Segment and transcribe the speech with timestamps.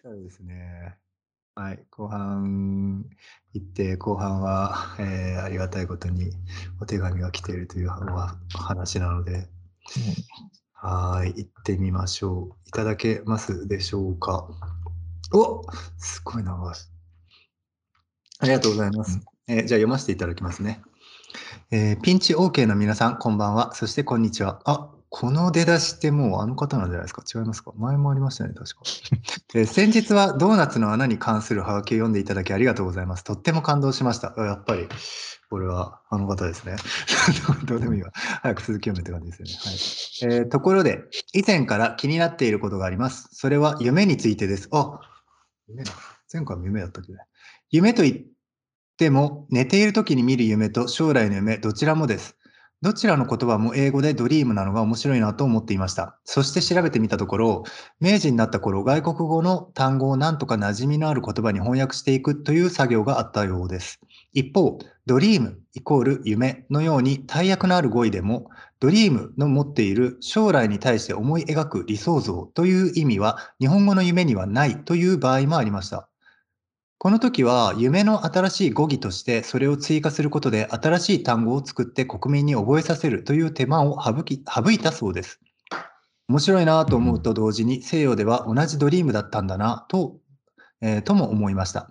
[0.00, 0.96] そうですね。
[1.54, 3.04] はい、後半
[3.52, 6.30] 行って、後半は、えー、ありがたいことに
[6.80, 9.46] お手紙が来ているという話なので、うん、
[10.72, 12.68] はい、行ってみましょう。
[12.68, 14.48] いただけますでしょうか。
[15.34, 15.62] お
[15.98, 16.74] すごい長い。
[18.38, 19.20] ありがとうございます。
[19.46, 20.80] えー、じゃあ読ませていただきますね。
[21.70, 23.74] えー、ピンチ OK の皆さん、こんばんは。
[23.74, 24.60] そしてこんにちは。
[24.64, 27.22] あ、この出だしってもうあの方なんじゃないですか？
[27.38, 27.72] 違いますか？
[27.76, 28.80] 前もありましたね、確か。
[29.54, 33.22] え先日はドーナツの穴に関するハガキを読んでいただきありがとうございます。
[33.22, 34.32] とっても感動しました。
[34.38, 34.88] やっぱり、
[35.50, 36.76] これはあの方ですね。
[37.66, 38.10] どうでもいいわ。
[38.40, 40.32] 早く続き読めって感じですよね。
[40.32, 41.02] はいえー、ところで、
[41.34, 43.28] 以前から気になっていることがあります。
[43.32, 44.70] それは夢についてです。
[44.72, 44.98] あ、
[45.68, 45.84] 夢
[46.32, 47.18] 前回も夢だったっけね。
[47.70, 48.16] 夢と言っ
[48.96, 52.34] ても、寝ている時に見る夢と将来の夢、どちらもです。
[52.82, 56.18] どちらの言葉も英語でドリームなのが面白いなと思っていました。
[56.24, 57.62] そして調べてみたところ、
[58.00, 64.00] 明治になった頃、外国語の単語を何とか馴染みのある言葉に翻訳していくという作業があったようです。
[64.32, 76.08] 一方、ドリームイコール夢のように大役のある語彙でも、ドリームの持っている将来に対して思い描く理想像という意味は日本語の夢にはないという場合もありました。
[77.02, 85.40] この時は夢の新しい語義としてそれを追加することで新しい単語を作って国民に覚えさせるという手間を省き省いたそうです。
[86.28, 90.20] 面白いなと思うと同時に西洋では同じドリームだったんだなと,、
[90.80, 91.90] えー、とも思いました。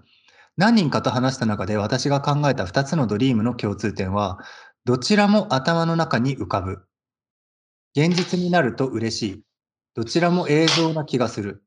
[0.55, 4.39] 何人かと話した中で私が考えた2つのドリームの共通点は
[4.85, 6.85] どちらも頭の中に浮かぶ。
[7.97, 9.43] 現実になると嬉しい。
[9.93, 11.65] どちらも映像な気がする。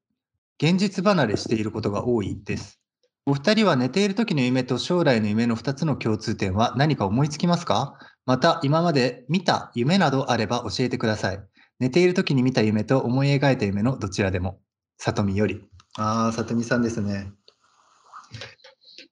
[0.59, 2.81] 現実離れしていることが多いです。
[3.27, 7.99] お二人は寝ている時の夢と将来の夢の2つの共通点は何か思いつきますか？
[8.27, 11.43] また今まで見た夢などあれば教えてください。
[11.79, 14.61] 寝ている時に見た夢と思い描いた夢のどちらでも。
[14.99, 15.65] さとみより。
[15.97, 17.33] ああ、さとみさんですね。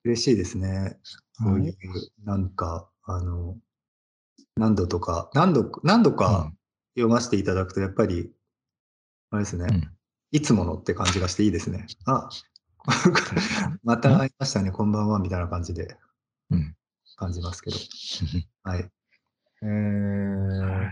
[0.04, 0.98] 嬉しいですね。
[1.42, 1.76] こういう、
[2.24, 3.56] なんか、あの、
[4.56, 6.52] 何度とか、何度、何度か
[6.94, 8.30] 読ませていただくと、やっぱり、
[9.30, 9.90] あれですね、うん、
[10.32, 11.86] いつものって感じがしていいですね。
[12.06, 12.28] あ、
[13.84, 15.96] また会いましたね、こんばんは、みたいな感じで
[17.16, 17.76] 感じますけど。
[18.64, 18.90] はい。
[19.64, 20.88] えー、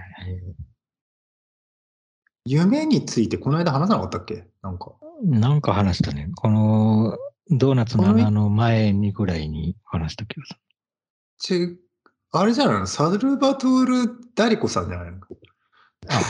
[2.44, 4.48] 夢についてこの間話さなかったっけ？
[4.62, 4.92] なんか。
[5.22, 6.30] なんか話したね。
[6.36, 7.18] この
[7.50, 10.60] ドーナツの穴の前にぐらいに話した気がする。
[11.38, 11.80] ち、
[12.32, 12.86] あれじゃないの？
[12.86, 15.18] サルバトール・ダリコさんじゃないの？
[16.08, 16.20] あ、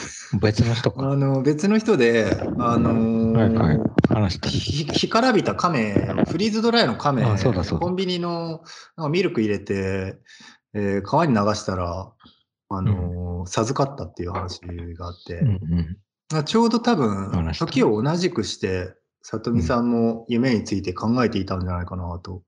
[0.41, 1.03] 別の人か。
[1.13, 3.79] あの、別の人で、あのー、はいはい、
[4.09, 4.93] 話した。
[4.93, 5.95] 干からびた亀、
[6.29, 7.87] フリーズドライの亀、あそうだそうだ。
[7.87, 8.63] コンビニの
[8.97, 10.19] なんかミルク入れて、
[10.75, 12.13] えー、川に流したら、
[12.69, 14.61] あのーうん、授かったっていう話
[14.95, 15.97] があって、うん
[16.35, 22.43] うん、ちょうど多分、時を同じくして、里見さんも夢について考えていたんじゃないかなと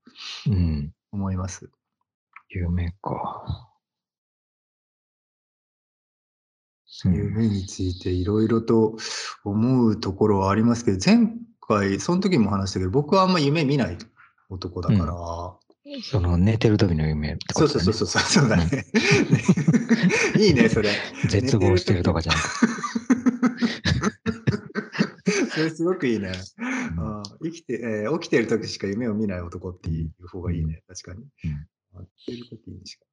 [1.12, 1.66] 思います。
[1.66, 1.70] うん、
[2.48, 3.72] 夢か。
[7.11, 8.97] 夢についていろいろと
[9.45, 11.29] 思うところはありますけど、前
[11.61, 13.99] 回、その時も話したけど、僕はあんま夢見ない
[14.51, 15.13] 男だから。
[15.95, 18.85] うん、その寝てる時の夢ってこと、ね、そうそうそうそう、そうだね。
[20.39, 20.91] いいね、それ。
[21.29, 22.73] 絶望してるとかじゃなくて。
[25.51, 26.33] それすごくいいね。
[26.59, 26.63] う
[27.01, 31.25] ん、あ生きて、えー、起きてる時しか夢を見ない男っていう方がいいね、確かに。
[31.97, 33.05] うん、起きてる時にしか。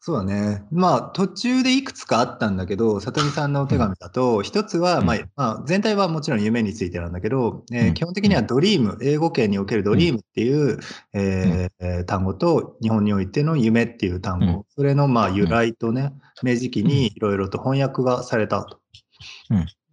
[0.00, 0.64] そうだね。
[0.70, 10.78] まあ、途中でいくつかあったんだけど、里見さんのお手紙だと、一つは、まあ、まあ、全体はもちろん夢についてなんだけど、えー、基本的にはドリーム、英語圏におけるドリームっていう、
[11.14, 16.12] えー、単語と、日本においての夢っていう単語、それのまあ由来とね、
[16.44, 18.78] 明治期にいろいろと翻訳がされたと。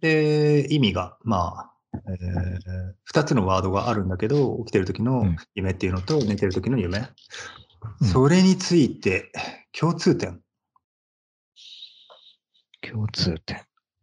[0.00, 7.08] で、意味が、まあ、えー、2つのワードがあるんだけど、起きてる時の夢っていうのと、寝てる時の夢。
[8.02, 9.32] それについて、
[9.78, 10.40] 共通点。
[12.82, 13.62] 共通点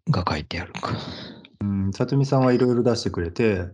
[0.10, 0.94] が書いてあるか。
[1.62, 3.70] うん、里見さんはいろいろ出してくれて、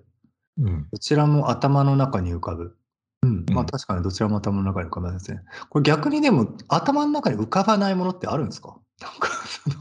[0.58, 2.78] うん、どちらも頭の中に浮かぶ。
[3.23, 5.41] うん、まあ確かにどちらも頭の中に浮かぶんですね。
[5.70, 8.78] これ逆にでも頭の中に浮かばないものってあるんですか？
[9.02, 9.76] なんかその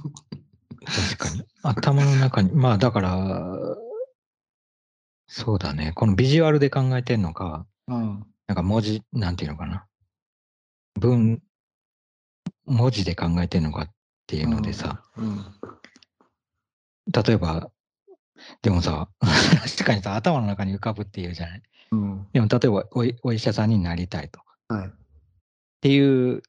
[0.84, 1.44] 確かに。
[1.62, 3.46] 頭の中に、まあだから、
[5.26, 5.92] そうだね。
[5.94, 9.84] このビジュアルで考えてんのか、うん、なんか文字、なんていうのかな。
[10.98, 11.40] 文、
[12.66, 13.90] 文字で考えてるのかっ
[14.26, 15.44] ていうのでさ、うん、
[17.10, 17.70] 例えば、
[18.62, 21.62] でもさ、確かにさ、頭の中に浮かぶっていうじゃない。
[21.90, 24.40] うん、でも例えばお医、お医者さんになりたいと。
[24.68, 24.90] はい、っ
[25.80, 26.42] ていう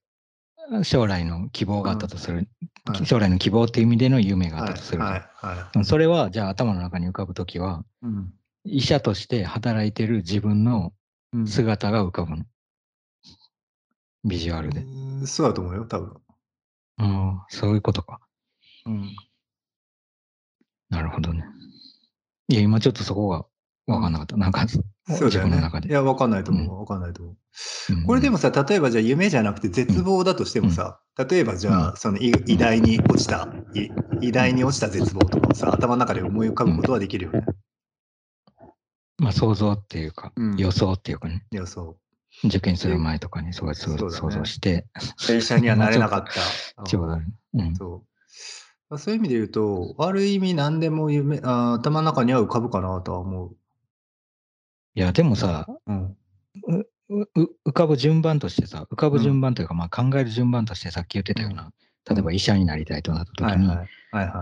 [0.83, 2.47] 将来の希望があったとする、
[2.85, 5.01] はい、将来の希望っていう意味での夢があったとする。
[5.01, 8.33] はいはい、それは、じゃあ頭の中に浮かぶときは、うん、
[8.65, 10.93] 医者として働いてる自分の
[11.45, 12.45] 姿が浮かぶの。
[14.25, 14.85] ビジュアルで。
[15.25, 16.13] そうだと思うよ、多分。
[16.99, 18.19] うん、そういうことか。
[18.85, 19.15] うん。
[20.89, 21.43] なるほどね。
[22.47, 23.45] いや、今ちょっとそこが
[23.87, 24.37] 分かんなかった。
[24.37, 24.81] なんか、そ
[25.21, 25.89] う自分の中で。
[25.89, 26.77] いや、分かんないと思う。
[26.79, 27.37] 分かんないと思う。
[28.05, 33.47] これでもさ、例えばじゃあ夢じゃなくて絶望だとしてもさ、例えばじゃあ、その偉大に落ちた、
[34.21, 37.45] 偉大に落ちた絶望とかをさ、頭の中で思い浮かぶことはできるよね。
[39.17, 41.45] まあ、想像っていうか、予想っていうかね。
[41.51, 41.97] 予想。
[42.45, 44.85] 受験する前とかにそう想像して。
[45.29, 46.23] 医者にはなれなかっ
[46.77, 46.83] た。
[46.83, 47.19] ちょうど、
[47.55, 47.75] うん。
[47.75, 48.05] そ
[48.89, 53.55] うそういう意味で言うと、悪い意味何でも夢あ頭の中には浮かぶかなとは思う。
[54.95, 56.17] いや、でもさ、うん、
[57.09, 61.71] 浮かぶ順番としてさ、浮かぶ順番というか、まあ考える順番としてさっき言ってたような、
[62.09, 63.69] 例えば医者になりたいとなった時に、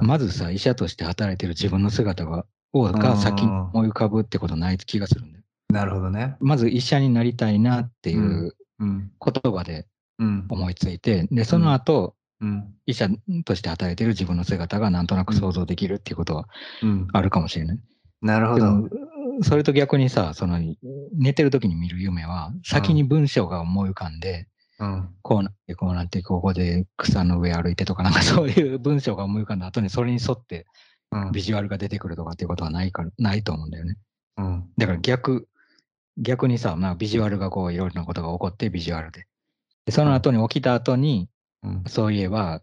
[0.01, 5.43] まずさ、医者として働いてる自分の姿がをが先に思い浮かぶってことない気がするんだよ。
[5.69, 6.35] なるほどね。
[6.39, 9.85] まず医者になりたいなっていう言葉で
[10.17, 13.09] 思いついて、で、その後、うん、医者
[13.45, 16.47] として働いてる自分の姿がなんとなく想像できるっていうことは
[17.13, 17.79] あるかもしれない。
[18.21, 18.89] なるほど。
[19.41, 20.59] それと逆にさ、その
[21.13, 24.47] 寝てる時に見る夢は、先に文章が思い浮かんで、
[24.79, 30.65] うん、こうなって、こうなって、ここで草の上歩いてとか、なんかそういう文章が思い浮かんだ後にそれに沿って
[31.33, 33.97] ビジュアルが出てくるとかっていうことはないから、ないと思うんだよね。
[34.37, 35.47] うん、だから逆、
[36.17, 39.27] 逆にさ、まあ、ビジュアルがこういろいろなことが起こってビジュアルで。
[39.85, 41.29] でその後に起きた後に、
[41.63, 42.61] うん、そういえば、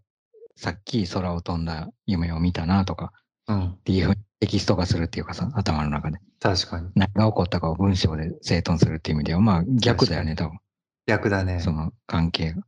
[0.56, 3.12] さっき空を飛んだ夢を見たなとか、
[3.48, 6.18] うん、っていうふうにテキスト化するっていうかさ、頭の中で。
[6.40, 6.90] 確かに。
[6.94, 10.58] 何が起こったかを文章で整頓するっていう意味では、まあ逆だよね、多分。
[11.06, 11.60] 逆だね。
[11.60, 12.62] その関係が。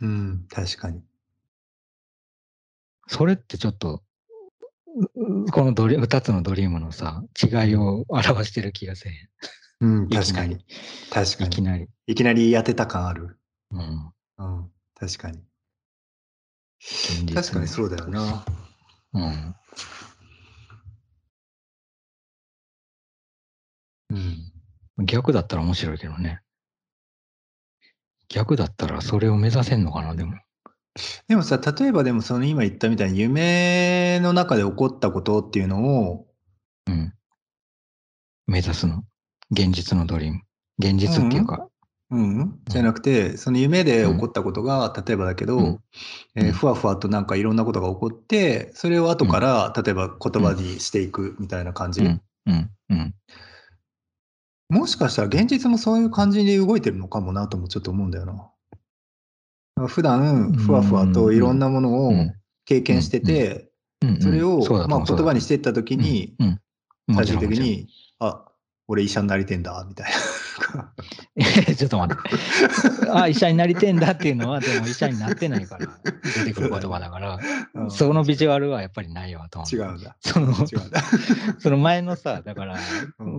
[0.00, 1.02] うん、確かに。
[3.06, 4.02] それってちょっと、
[5.52, 9.28] このドリ2つのドリームのさ、違いを表してる気がせえへん。
[9.82, 10.64] うん、確かに。
[11.10, 11.48] 確かに。
[11.48, 11.88] いきなり。
[12.06, 13.36] いきなり当てた感ある。
[13.72, 14.12] うん。
[14.38, 15.42] うん、確かに。
[17.34, 18.44] 確かにそうだよな。
[19.14, 19.54] うん。
[24.10, 24.14] う
[25.02, 25.04] ん。
[25.04, 26.42] 逆だったら面白いけどね。
[28.28, 30.38] 逆だったらそれを目指せんのかな、でも。
[31.26, 36.28] でもさ、例えばでもその今言ったみたいに夢の中で起こったことっていうのを、
[36.86, 37.12] うん。
[38.46, 39.02] 目指すの。
[39.52, 40.40] 現実のドリーム。
[40.78, 41.68] 現実っていうか。
[42.10, 45.80] うん、うん、じゃなくて、その夢で起こったことが、例えばだけど、うん、
[46.34, 52.02] えー、ふわふわとなんかいろんなことが起こって、それを後から、例えば言葉にしていくみたいな感じ？
[52.02, 52.22] うん。
[52.46, 52.70] うん。
[52.90, 53.14] うん、
[54.68, 59.86] もしかしたら現実もそういう感じで動いてるのかもなともちょっと思うんだよな。
[59.88, 62.12] 普段、ふわふわといろんなものを
[62.66, 63.70] 経験してて、
[64.20, 66.36] それを、まあ、言葉にしていったときに、
[67.14, 67.88] 最終的に、
[68.18, 68.44] あ、
[68.92, 70.10] 俺医者になりてんだ、みたい
[70.74, 70.92] な。
[71.74, 73.10] ちょっと待って。
[73.10, 75.88] あ、医者になりてんだっていうのは、でも医者になってないから
[76.36, 77.38] 出てくる言葉だから、
[77.74, 79.74] うん、そのビジュアルはやっぱりないわと思う。
[79.74, 80.14] 違うんだ。
[80.20, 80.52] その。
[81.58, 82.76] その前のさ、だから、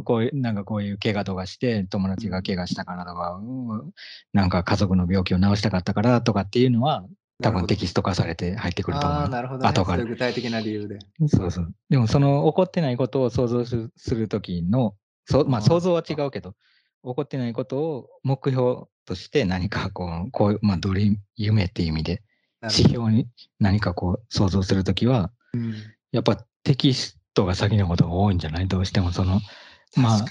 [0.04, 3.92] こういう、なんかこういう怪我とかして、友達が怪我したからとか、うん、
[4.34, 7.06] なんか家族の病気を治したかったからとかっていうのは、
[7.44, 9.22] 多分テキスト化されて入ってくると思う。
[9.24, 10.06] あなるほど、ね、後から。
[10.06, 10.98] 具体的な理由で。
[11.28, 11.76] そうそう。
[11.90, 16.52] でもその起こってないことを想像するときのそまあ、想像は違うけど、
[17.04, 22.22] 起こってないことを目標として何かこう、こうまあ、ドリーム、夢っていう意味で、
[22.64, 23.28] 指標に
[23.60, 25.74] 何かこう想像するときは、うん、
[26.12, 28.68] やっぱテキストが先のことが多いんじゃない？
[28.68, 29.42] どうしてもその、
[29.98, 30.26] まあ、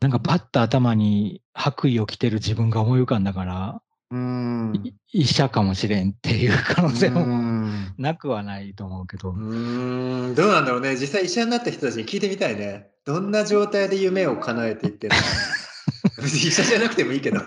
[0.00, 4.94] なんかパッと頭に白衣を着てる自分が思い浮かんだから、うん。
[5.12, 7.24] 医者かもしれんっていう可能性も
[7.98, 9.32] なくはないと思うけど。
[9.32, 9.34] う
[10.30, 10.34] ん。
[10.34, 10.96] どうなんだろうね。
[10.96, 12.88] 実際医者になった人たちに聞いてみたいね。
[13.08, 15.22] どんな状態で夢を叶えていってるの？
[16.22, 17.40] 別に医者じゃなくてもいいけど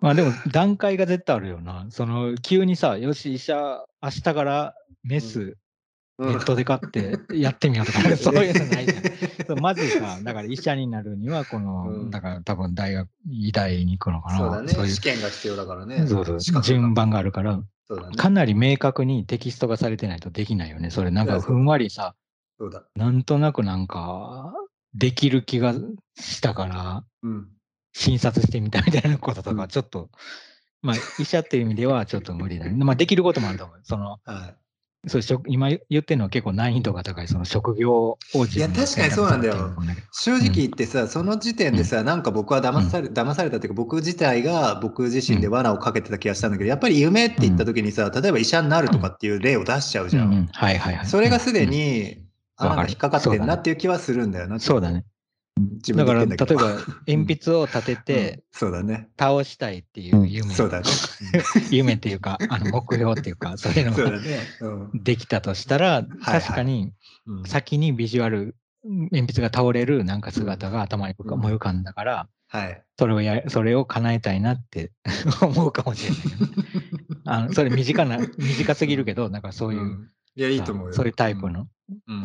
[0.00, 1.86] まあでも段階が絶対あるよな。
[1.90, 5.58] その急にさ、よし医者明日からメス、
[6.18, 9.60] ネットで買って やってみようとか、そういうのないじゃん。
[9.60, 14.38] まずさ、だから医者になるには、この、うん、だから多分大学、医大に行くのかな。
[14.38, 14.68] そうだね。
[14.68, 16.06] そういう試験が必要だからね。
[16.06, 16.62] そうそう。
[16.62, 17.64] 順番があるから、ね、
[18.16, 20.88] かなり明確にテキストがされてないとできないよね。
[20.88, 22.14] それなんかふんわりさ、
[22.58, 24.54] そうだなんとなくなんか、
[24.94, 25.74] できる気が
[26.16, 27.48] したから、うん、
[27.92, 30.08] 診察してみたみたいなこととか、ちょっと、うん、
[30.82, 32.72] まあ、医者っていう意味ではちょっと無理だね。
[32.84, 33.80] まあ、できることもあると思う。
[33.82, 34.56] その、はい。
[35.08, 38.18] そう今言ってるのは結構難易度が高い、その職業を
[38.54, 39.74] いや、確かにそうなんだよ。
[40.12, 50.46] 正直言ってさ、うん、その時点でさ、うん、なんか僕は騙され、うん、騙されたっていうか、僕自体が僕自身で罠をかけてた気がしたんだけど、やっぱり夢って言った時にさ、例えば医者になるとかっていう例を出しちゃうじゃん。
[50.52, 51.06] はいはいはい。
[51.06, 52.21] それがすでに、
[52.56, 54.60] あ、なんか引っかかってんなっていう気はするんだよな。
[54.60, 55.04] そうだね。
[55.58, 59.08] 自だから、例えば、鉛筆を立てて、うんそうだね。
[59.18, 60.86] 倒したいっていう夢、そうだね。
[61.70, 64.20] 夢っていうか、あの目標っていうか、 そういうのが
[64.94, 66.92] できたとしたら、はい確かに
[67.26, 72.82] うん先にビジュアル、鉛筆が倒れるなんか姿が頭にうん思い浮かんだから、はい。
[72.98, 74.92] それをや、それを叶えたいなって
[75.40, 76.62] 思うかもしれないけど。
[77.24, 80.92] あのそれ短な、短すぎるけど、なんかそういう、んいや、いいさと思うよ。
[80.92, 81.68] そういうタイプの、
[82.06, 82.24] うん。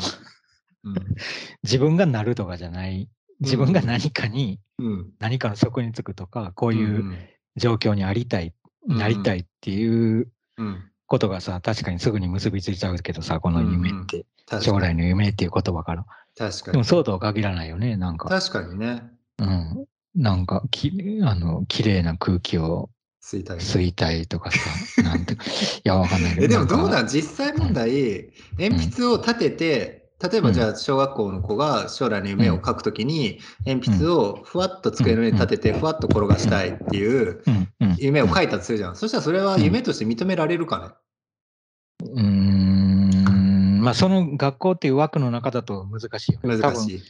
[0.83, 0.95] うん。
[1.63, 3.09] 自分がなるとかじゃない、
[3.39, 5.11] 自分が何かに、うん。
[5.19, 6.77] 何かの職に就くとか、こううん。
[6.77, 10.91] いう状況にありたい、うんなりたいっていううん。
[11.07, 14.25] ことがさ、確かにすぐに結びついちゃうけどさ、この夢って、
[14.61, 14.79] 将。
[14.79, 16.05] 来の夢っていう言葉から。
[16.37, 16.71] 確かに。
[16.73, 18.29] でもそうとは限らないよね、なんか。
[18.29, 19.03] 確かにね。
[19.39, 19.85] うん。
[20.15, 20.91] なんかき、
[21.23, 22.89] あの、綺麗な空気を
[23.27, 23.57] 吸いたい。
[23.57, 24.57] 吸いたいとかさ、
[25.03, 25.37] なんて、い
[25.83, 26.45] や、わかんないけど。
[26.45, 27.05] えでもどうなん？
[27.05, 37.95] ん実際問題、鉛筆を立てて、例えばじゃあ小学校の子が将来の夢を書くときに、鉛筆をふわっと机の上に立てて、ふわっと転がしたいっていううん、うん。
[37.99, 38.95] 夢を書いたとするじゃん。
[38.95, 42.07] そしたらそれは夢として認められるかね？
[42.09, 46.57] うーん、まあ、その学校っていう枠の中だと難しいよね。
[46.57, 47.01] 難しい。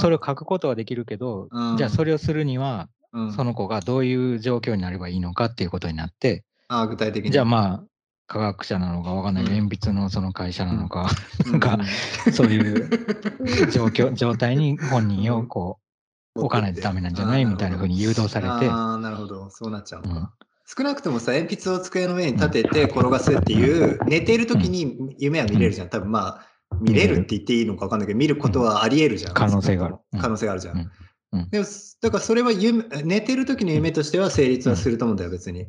[0.00, 1.76] それを書くことはできるけど、うん。
[1.76, 7.30] じゃあそれをするには、うん、その子がどういう状況になればいいのかっていうことになって、あ具体的に。
[7.30, 7.84] じゃあまあ、
[8.26, 9.44] 科学者なのかわかんない。
[9.44, 9.52] うん。
[9.52, 11.08] 鉛筆のその会社なのか、
[11.46, 11.78] うん、なんか
[12.32, 12.88] そういう
[13.70, 15.78] 状況、 状態に本人をこ
[16.36, 19.50] う、置かないとダメなんじゃないみたいな風に誘導されて、ああ、なるほど。
[19.50, 20.18] そうなっちゃうのか。
[20.20, 20.28] うん。
[20.66, 25.88] 少なくともさ、鉛筆を机の上に立てて転がすっていう、寝ている時に夢は見れるじゃん。
[25.88, 26.40] 多分まあ、
[26.82, 29.34] 見れるって言っていいのか分かんないけど、見ることはあり得るじゃん。
[29.34, 29.96] 可能性がある。
[30.12, 30.20] うん。
[30.20, 30.90] 可能性があるじゃん。
[31.32, 31.40] うん。
[31.40, 31.66] うんでも、
[32.00, 35.66] だからそれは夢寝てる時の夢としては成立はすると思うんだよ、別に。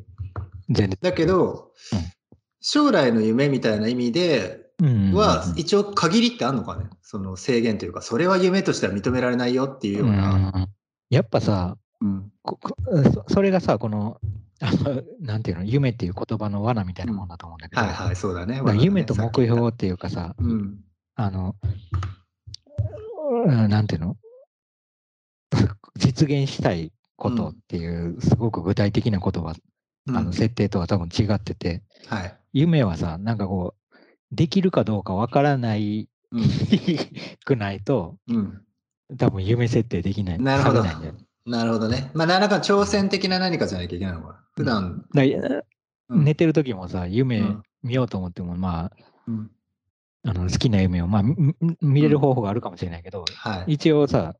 [1.00, 1.98] だけど、うん。
[2.60, 6.88] 将来の夢みたいな意味でうんは、一応限りってあるのかね？
[7.02, 10.52] その制限というか、それは夢としては認められないよっていうような。
[10.54, 10.68] うん。
[11.10, 12.32] やっぱさ、うん。
[12.42, 12.74] ここ
[13.12, 14.18] そそれがさ、この、
[15.20, 18.62] なんていうの、夢っていう言葉の罠みたいなもんだと思うんだけど、はいはい、そうだね。
[18.64, 20.78] だ夢と目標っていうかさ、うん。
[21.14, 21.56] あの、
[23.44, 24.16] うんなんていうの？
[25.96, 32.34] 実現したいことっていう、すごく具体的なことは、うんあの設定とは多分違ってて、はい。
[32.54, 33.94] 夢はさ、なんかこう、
[34.32, 36.42] できるかどうかわからないうん
[37.44, 38.62] くないと、うん。
[39.18, 40.38] 多分夢設定できない。
[40.40, 42.10] なるほどなるほどね。
[42.14, 44.44] まあ、何らか挑戦的な何かじゃなきゃいけないのかな。
[44.56, 48.92] 普段、うん寝てる時もさ、夢うん見ようと思っても、まあ、
[49.28, 49.50] うん
[50.22, 51.22] あの好きな夢を、まあ、
[51.80, 53.74] 見れる方法があるかもしれないけど、はい。
[53.74, 54.34] 一応さ、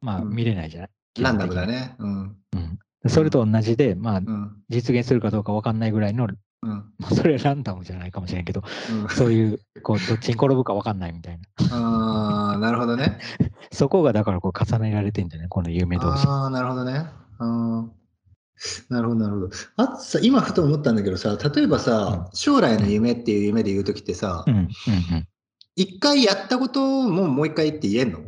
[0.00, 1.72] まあ、うん見れないじゃない、ランダムだね。
[1.72, 1.96] ね。
[1.98, 2.20] うん。
[2.22, 2.78] うん。
[3.08, 4.56] それと同じで、まあ、うん。
[4.68, 6.26] 実現するかどうかわかんないぐらいの、う
[6.66, 6.68] ん。
[6.98, 8.62] まあ、それはランダムじゃないかもしれないけど、
[9.02, 11.44] うんそういう、こう、どっちに転ぶかわかんないみたいな。
[11.76, 13.18] ああ、なるほどね。
[13.72, 15.48] そこがだからこう重ねられてんじゃない？
[15.48, 16.26] この夢同士。
[16.26, 17.06] ああ、なるほどね。
[17.40, 17.92] うん
[18.90, 19.50] なるほど、なるほど。
[19.76, 24.68] あとさ、今ふと思ったんだけどさ、例えばさ、将来の夢っていう夢で言うときってさうん、、うん、
[25.74, 26.80] 一回やったこと
[27.10, 28.20] ももう一回って言えんの？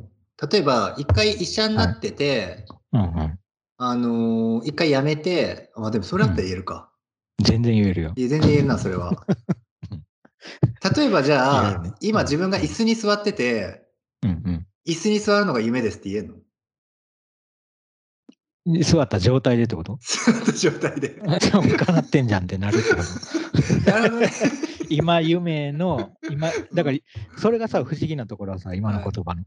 [0.50, 3.00] 例えば、一回医者になってて、うん。
[3.02, 3.38] うん、うん。
[3.76, 6.90] あのー一回辞めて、あ、でもそれだったら言えるか。
[7.42, 8.12] 全然言えるよ。
[8.16, 9.12] 全然言えるな、それは。
[10.96, 13.82] 例えばじゃあ、ね今自分が椅子に座ってて、
[14.22, 16.34] うん、椅子に座るのが夢ですって言えるの？
[18.66, 18.82] うん。
[18.82, 19.98] 座った状態でってこと？
[20.04, 21.08] 座った状態で。
[21.08, 23.02] でも叶ってんじゃんってなるってこと
[23.90, 24.30] なるほどね。
[24.90, 26.98] 今夢の、今、だから、
[27.38, 29.40] それがさ、不思議なところはさ、今の言葉の。
[29.40, 29.44] はい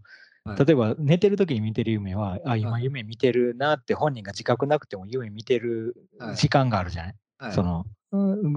[0.56, 7.86] 例えば、寝てる時に見てる夢は、あ、今はい夢見てるなって本人が自覚なくても夢見てるはい時間があるじゃない、はいその、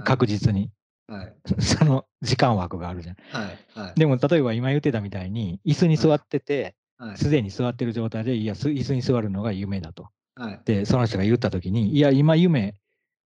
[0.04, 0.70] 確実に。
[1.06, 1.34] はい。
[1.60, 3.16] その時間枠があるじゃん。
[3.30, 3.58] はい。
[3.74, 3.98] はい。
[3.98, 7.16] でも、例えば今言ってたみたいに、椅子に座ってて、はい。
[7.16, 10.08] すでに座ってる状態で、いや、す椅子に座るのが夢だと。
[10.34, 10.60] はい。
[10.64, 12.74] で、その人が言った時に、いや、今夢、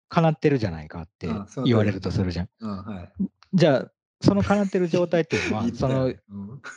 [0.10, 1.28] 叶ってるじゃないかって
[1.66, 3.28] 言われるとするじゃん、はい。
[3.54, 3.92] じゃあ、
[4.24, 6.10] その叶ってる状態っていうのは その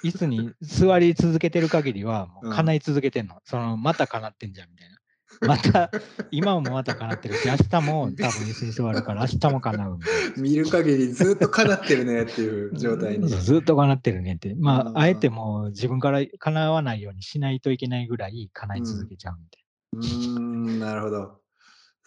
[0.03, 3.37] 椅子に座り続けてる限りは、もううん叶い続けてんの。
[3.45, 4.97] その、また叶ってんじゃんみたいな。
[5.43, 5.91] また、
[6.31, 12.79] 今もまた叶ってるし、明日も多分椅子に座るから、明日も叶うみたい見る限りずっと叶ってるねっていうな。
[12.79, 13.29] 状態に。
[13.29, 14.55] ずっと叶ってるねって。
[14.59, 21.46] まうんあ、あえてもう自分から叶わないようにしないといけないぐらい叶い続けちゃうみたいうーん、なるほど。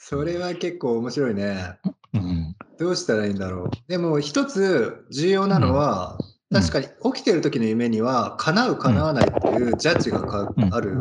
[0.01, 1.43] それは結構面白いね。
[1.43, 1.77] な。
[2.13, 2.55] うん。
[2.79, 3.69] どうしたらいいんだろう。
[3.89, 10.93] でも一つ重要なのは、うん確かに起きてる時の夢には叶う叶わないっていうジャッジがかうんある。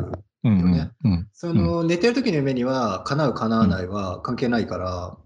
[0.44, 1.28] うんうんねうん。
[1.32, 5.16] その寝てる時の夢には叶う叶わないは関係ないから、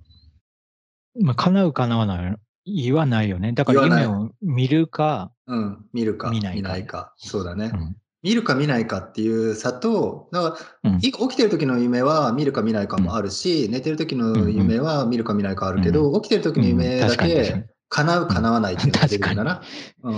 [1.21, 3.53] まあ、叶う叶わないはないよね。
[3.53, 7.73] だから夢を見るか、うん、見るか見ないかそうだね。
[7.75, 19.63] うん見るか見ないかっていう差と、だから、うん、起きてる時の夢は見るか見ないかもあるし、うん、寝てる時の夢は見るか見ないかあるけど、うん、起きてる時の夢だけ叶う叶わないっていうのが出てるんだな。
[20.05, 20.15] うん、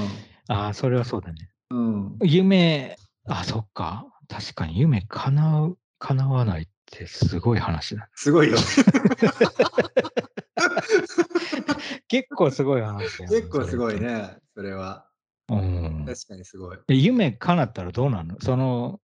[0.49, 1.49] ああ、それはそうだね。
[1.71, 2.97] うん、夢、
[3.27, 4.07] あ、そっか。
[4.29, 8.09] 確かに夢叶う、叶わないってすごい話だ。
[8.15, 8.59] すごいよ。
[12.09, 13.31] 結構すごい話だよ。
[13.31, 15.07] 結構すごいね、それは。
[15.49, 16.79] うん、確かにすごい。
[16.89, 18.41] 夢叶ったらどうなの？
[18.41, 19.01] その、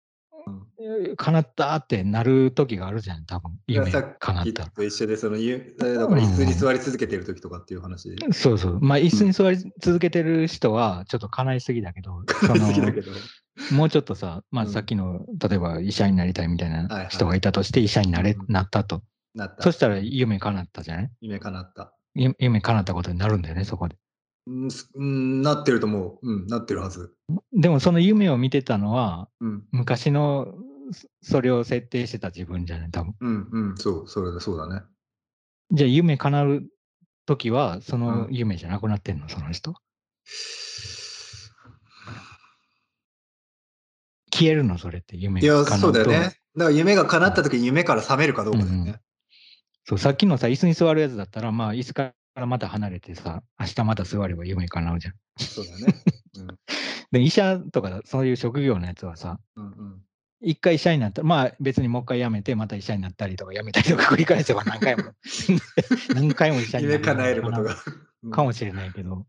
[0.46, 5.42] うん、叶ったってなる時があるじゃん、多分夢叶ったと一緒で、その、だ
[6.08, 8.80] から椅子に座り続けてる時とかっていう話、うん、そうそう。
[8.80, 12.66] まあ、椅子に座り続けてる人は、ちょっと叶いすぎだけど、 その
[13.72, 19.02] もうちょっとさ、まあ、さっきの、例えば医者になりたいみたいな人がいたとして、医者になれ、なったと。
[19.34, 19.62] なった。
[19.62, 21.10] そしたら夢叶ったじゃない？
[21.20, 21.92] 夢叶った。
[22.14, 23.96] 夢叶ったことになるんだよね、そこで。
[24.46, 26.28] うん、なってると思う。
[26.28, 27.14] うん、なってるはず。
[27.52, 30.54] でもその夢を見てたのは、うん、昔の
[31.22, 32.90] それを設定してた自分じゃない？
[32.90, 33.14] 多分。
[33.20, 34.82] うんうん、そう、それだ、そうだね。
[35.70, 36.62] じゃあ夢叶う
[37.26, 39.74] 時は、その夢じゃなくなってんの、うん、その人。
[44.32, 46.18] 消えるの、それって夢いや、そうだよね。
[46.18, 48.76] だから夢が叶った時に夢から覚めるかどうかだよね。
[48.80, 49.00] うんうん、
[49.84, 55.14] そう、さっきのさ、椅子に座るやつだったら、まあ、椅子からまた離れてさ、明日また座れば夢叶うじゃん。
[55.42, 55.94] そうだね。
[56.38, 56.46] うん、
[57.10, 60.02] で、医者とかそういう職業のやつはさ、うんうん
[60.42, 65.02] 一回医者になったら、まあ別にもう一回辞めて、また医者になったりとか、辞めたりとか繰り返せば何回も、
[66.14, 67.00] 何回も医者になる。
[67.02, 67.76] 叶えることが。
[68.30, 69.26] かもしれないけど、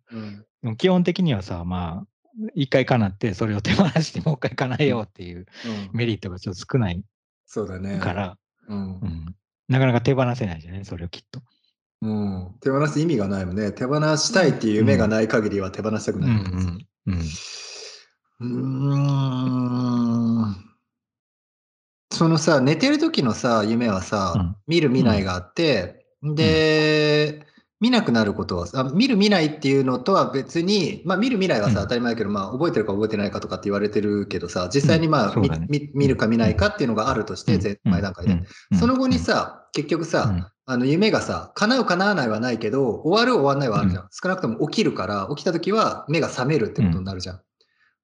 [0.63, 2.08] うん、基本的にはさ、まあ、
[2.55, 5.46] 一回叶って、それを手放してもう一回叶えようっていう
[5.93, 7.03] メリットがちょっと少ない
[7.46, 8.00] そうだね。
[8.00, 9.36] から、うん、うん、
[9.67, 11.41] なかなか手放せないじゃないそれをきっと。
[12.01, 13.72] うん、手放す意味がないもんね。
[13.72, 16.29] 手放したいっていう夢がない限りは手放したくない。
[16.31, 16.88] うん。
[17.05, 17.22] うん。
[18.39, 18.46] う
[20.48, 20.55] ん。
[22.12, 27.45] そのさ、寝てる時のさ、夢はさ、うん、見る見ないがあって、で、
[27.80, 38.39] 見なくなることはあ、見る見ないっていうのとは別に、まあ見る未来はさ、当たり前だけど、まあ覚えてるか覚えてないかとかって言われてるけどさ、実際にまあ、ね、見るか見ないかっていうのがあるとして、前段階で。
[38.78, 44.10] その後にさ、結局さ、あの夢がさ、叶う叶わないはないけど、終わる終わんないはあるじゃん。
[44.12, 47.41] 少なくとも起きるから、起きた時は目が覚めるってことになるじゃん。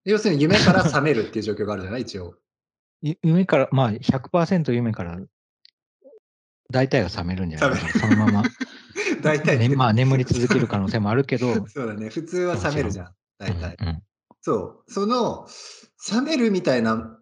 [0.06, 2.02] 要するに夢から覚めるっていう状況があるじゃない？
[2.04, 2.36] 一応。
[3.24, 5.20] 夢から、まあ100%夢から
[6.72, 7.80] 大体が覚めるんじゃない？
[7.80, 8.44] かな、そのまま。
[9.22, 11.54] 大体、ね、まあ眠り続ける可能性もあるけど。
[11.68, 13.76] そうだね、普通は覚めるじゃん、大体。
[13.82, 14.04] うんうん、
[14.42, 15.48] そう、その、
[15.98, 17.18] 覚めるみたいな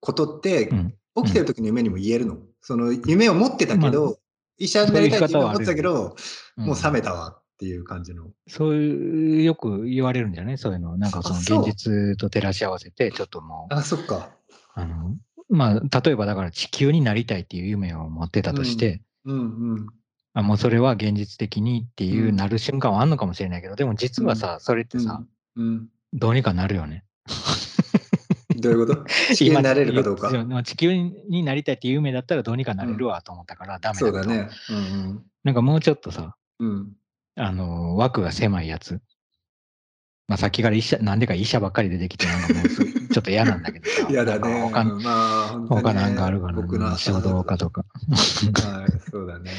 [0.00, 4.14] ことって、うん、起きてる時の夢にも言えるの、その夢を持ってたけど、まあ、
[4.58, 6.16] 医者になりたいって思ってたけど、
[6.56, 8.30] もう覚めたわっていう感じの。
[8.48, 10.58] そういう、よく言われるんじゃない？
[10.58, 10.96] そういうの。
[10.96, 13.74] なんかその現実と照らし合わせて、ちょっともう。
[13.74, 14.30] あ、そっか。
[14.74, 15.16] あの、
[15.48, 19.86] まあ、例えばだから地球になりたいっていう夢を持ってたとして、うんうんうん、
[20.32, 25.22] あもうそれは現実的にっていうなる瞬間はあんのかもしれないけど、でも実はさ、それってさ、
[25.56, 27.04] うん、どうにかなるよね。
[28.56, 29.04] どういうこと？
[29.34, 30.30] 地球になれるかどうか。
[30.62, 34.48] 地球になりたいっていう夢だったらどうにかなれるわと思ったから、ダメだそうだね。
[34.70, 34.80] うんう
[35.14, 36.92] ん、なんかもうちょっとさ、うん、
[37.36, 39.00] あの枠が狭いやつ。
[40.28, 42.68] まあ、さっきから医者、なんでか医者ばっかり出てきて、なんかもう
[43.12, 44.06] ちょっと嫌なんだけどさ。
[44.08, 44.62] 嫌だね。
[44.62, 46.96] 他,、まあね、他なんかあるかな。
[46.96, 47.84] 書道家とか。
[48.64, 49.50] はい、そうだね。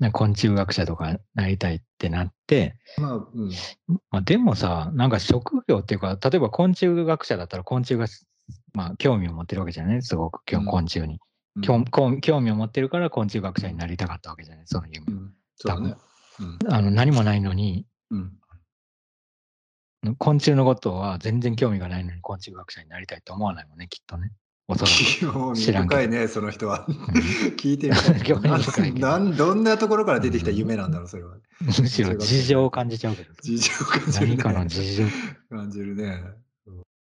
[0.00, 3.50] うん、昆虫学者とかなりたいってなって、まあうん。
[4.10, 8.06] まあ、でもさ、なんか職業っていうか、例えば昆虫学者だったら昆虫が、
[8.72, 10.02] まあ、興味を持ってるわけじゃない？
[10.02, 11.18] すごく昆虫に、
[11.56, 14.64] うん、興味を持ってるから昆虫学者になりたかったわけじゃない？
[14.66, 15.04] その夢。
[15.08, 15.34] うん、
[15.66, 15.96] 多分、ね
[16.40, 18.32] うん、あの何もないのに、うん、
[20.18, 24.30] 昆虫のことは全然興味がないのに昆虫学者になりたいと思わないもんね、きっとね。
[24.68, 25.56] おそらく。
[25.56, 26.86] 知らん深いね、その人は。
[27.56, 28.92] 聞いてみたい。
[29.00, 31.36] なんどんなところから出てきた夢なんだろう、それは。
[31.60, 33.32] むしろ事情を感じちゃうけど。
[33.40, 34.36] 事情を感じる、ね。
[34.36, 35.04] 何かの事情。
[35.50, 36.22] 感じるね。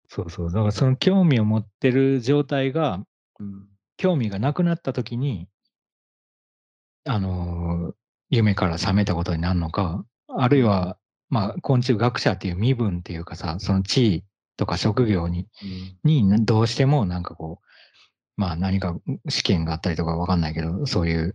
[0.08, 0.52] そうそう。
[0.52, 3.04] だからその興味を持ってる状態が、
[3.38, 5.46] うん、興味がなくなった時に、
[7.04, 7.94] あのー、
[8.30, 10.96] 夢から覚めたことになるのか、あるいは
[11.30, 14.24] まあ、昆虫学者っていう身分っていうかさ、その地位
[14.60, 15.48] とか職業に、
[16.04, 17.66] うん、にどうしてもなんかこう、
[18.36, 18.94] まあ何か
[19.30, 21.34] 試験があったりとかわかんないけど、そういう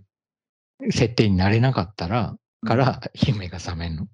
[0.92, 4.08] 設定になれなかったら、から夢が覚めんの。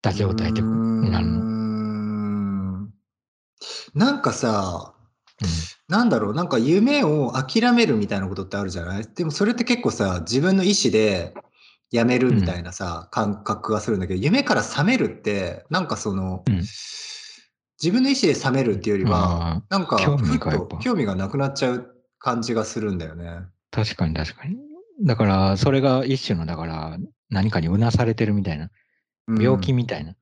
[0.00, 2.88] た状態ってなるの。
[3.94, 4.94] なんかさ、
[5.42, 9.04] うん、なんだろう、なんか夢を諦めるみたいなことってあるじゃない？
[9.14, 11.34] でもそれって結構さ、自分の意思で、
[11.92, 16.42] やめるみたいなさ、感覚がするんだけど、夢から覚めるって、なんかその、
[17.80, 23.40] 自分の意思で覚めるっていうよりは、うんなんか、興味ふっと興味がなくなっちゃう感じがするんだよね。
[23.70, 24.56] 確かに確かに。
[25.02, 26.96] だから、それが一種の、だから、
[27.28, 28.72] 何かにうなされてるみたいな、うん
[29.40, 30.14] 病気みたいな。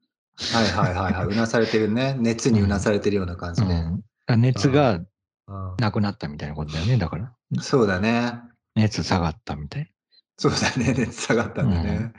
[0.52, 1.26] はいはいはいはい。
[1.26, 2.16] うなされてるね。
[2.20, 4.37] 熱にうなされてるような感じで。
[4.37, 5.06] 熱がうん
[5.78, 7.33] なくなったみたいなことだよね、だから。
[7.61, 8.35] そうだね。
[8.74, 9.90] 熱下がったみたい。
[10.40, 10.94] そうだね。
[10.96, 12.14] 熱下がったんだね。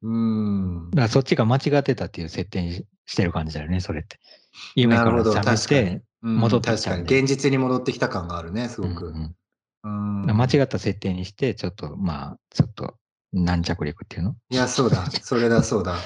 [0.00, 0.90] うん。
[0.92, 4.20] だからそっちが間違ってたっていう設定にしてる感じだよね、それって。
[4.76, 6.96] 夢から覚め確かにて、うん戻ってき確かに。
[6.98, 9.12] たんで現実に戻ってきた感があるね、すごく。
[9.82, 12.94] うん間違った設定にして、ちょっと、まあ、ちょっと、
[13.32, 14.36] 軟着陸っていうの？
[14.50, 15.04] いや、そうだ。
[15.22, 15.96] それだ、そうだ。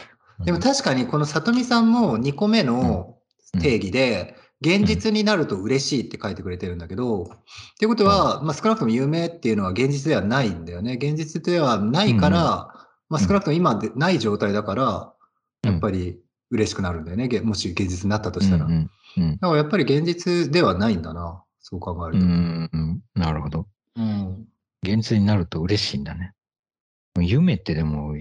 [0.47, 3.19] でもうん確かにこの里見さんも2個目の
[3.61, 7.27] 定義で、現実になると嬉しいって書いてくれてるんだけど、っ
[7.79, 10.95] ていうことは、まあ、少なくとも夢っていうのは現実ではないんだよね。
[10.95, 12.71] 現実ではないから、
[13.09, 15.15] まあ、少なくとも今でない状態だから、
[15.63, 16.21] やっぱり
[16.51, 17.29] 嬉しくなるんだよね。
[17.29, 18.67] げもし現実になったとしたら。
[18.67, 18.77] だか
[19.41, 21.43] らやっぱり現実ではないんだな。
[21.61, 22.27] そう考えると。
[22.27, 23.67] んうん、なるほど。
[23.97, 24.47] うん。
[24.83, 26.33] 現実になると嬉しいんだね。
[27.19, 28.15] 夢ってでも、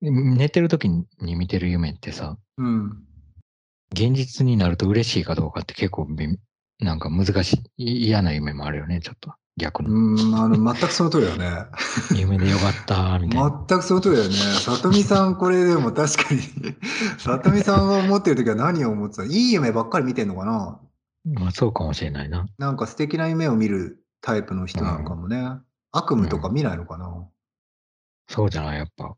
[0.00, 3.04] 寝てる時に見てる夢ってさ、うん。
[3.94, 6.38] 現実になると嬉しいかどうかって結構び
[6.80, 9.32] なんか難しい、嫌な夢もあるよね、ちょっと。
[9.56, 9.90] 逆の。
[9.90, 11.66] うん、あの、全くその通りだね。
[12.18, 13.64] 夢でよかった、みたいな。
[13.68, 14.34] 全くその通りだよね。
[14.34, 16.40] 里見さん、これでも 確かに、
[17.18, 19.24] 里見さんが思ってる時は何を思ってた？
[19.24, 20.80] いい夢ばっかり見てんのかな？
[21.24, 22.46] まあそうかもしれないな。
[22.58, 25.60] なんか素敵な夢を見るタイプの人なのかもね。
[25.92, 27.28] 悪夢とか見ないのかな、
[28.28, 29.14] そうじゃない、やっぱ。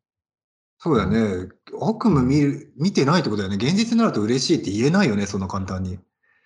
[0.78, 1.48] そうだよね。
[1.80, 3.56] 悪夢見る見てないってことだよね。
[3.56, 5.98] 現実になると嬉しいって言えないよね、そんな簡単に。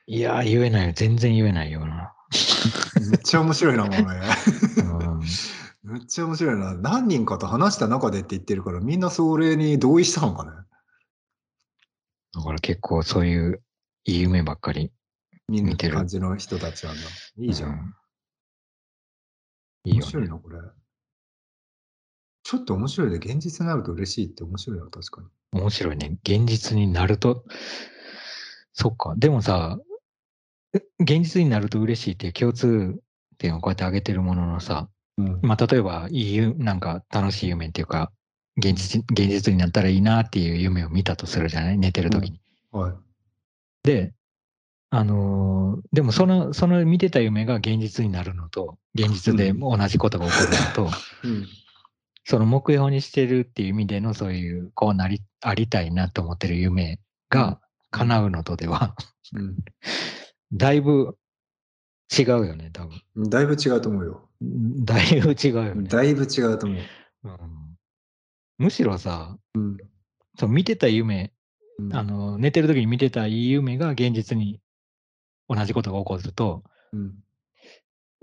[0.06, 0.92] いやー、言えないよ。
[0.94, 2.12] 全然言えないよな。
[3.10, 3.90] めっちゃ面白いな、もう
[5.82, 6.74] めっちゃ面白いな。
[6.74, 10.50] 何人かと話した中でって言ってるから、みんなそれに同意したのかね。
[12.32, 13.62] だから結構そういう
[14.04, 14.92] いい夢ばっかり。
[15.48, 17.00] 見てる感じの人たちなんだ。
[17.38, 17.70] いいじゃん。
[17.70, 17.94] うん
[19.84, 20.02] いいよ、ね。
[20.02, 20.58] 面白いな、これ。
[22.50, 23.16] ちょっと面白いね。
[23.18, 25.60] 現実になると嬉しいって面白いな、確かに。
[25.60, 26.18] 面白いね。
[26.24, 27.44] 現実になると、
[28.72, 29.14] そっか。
[29.16, 29.78] でもさ、
[30.74, 32.98] え現実になると嬉しいっていう共通
[33.38, 35.38] 点をこうやって挙げてるもののさ、うん。
[35.42, 38.10] まあ、例えば、いいゆ、なんか楽しい夢っていうか、
[38.56, 41.78] 現実、現実になったらいいなっていう夢を見たとするじゃない？
[41.78, 42.40] 寝てる時に。
[42.72, 42.94] はい。
[43.84, 44.12] で、
[44.90, 50.90] あのーでもその、その見てた夢が現実になるのと、現実で同じことが起こるのと、
[51.22, 51.46] うん。
[52.30, 58.94] その目標にしてるっていう意味でのそういう、こうなり、ありたいなと思ってる夢が叶うのとでは、
[60.52, 61.18] だいぶ
[62.16, 63.02] 違うよね、多分。
[63.16, 63.30] うん。
[63.30, 64.28] だいぶ違うと思うよ。
[64.40, 65.88] だいぶ違うよね。
[65.88, 66.80] だいぶ違うと思う。
[67.24, 67.76] うん
[68.58, 69.76] むしろさ、うん。
[70.38, 71.32] そう見てた夢、
[71.80, 74.60] うんあの、寝てる時に見てたいい夢が現実に
[75.48, 76.62] 同じことが起こると、
[76.92, 77.14] うん。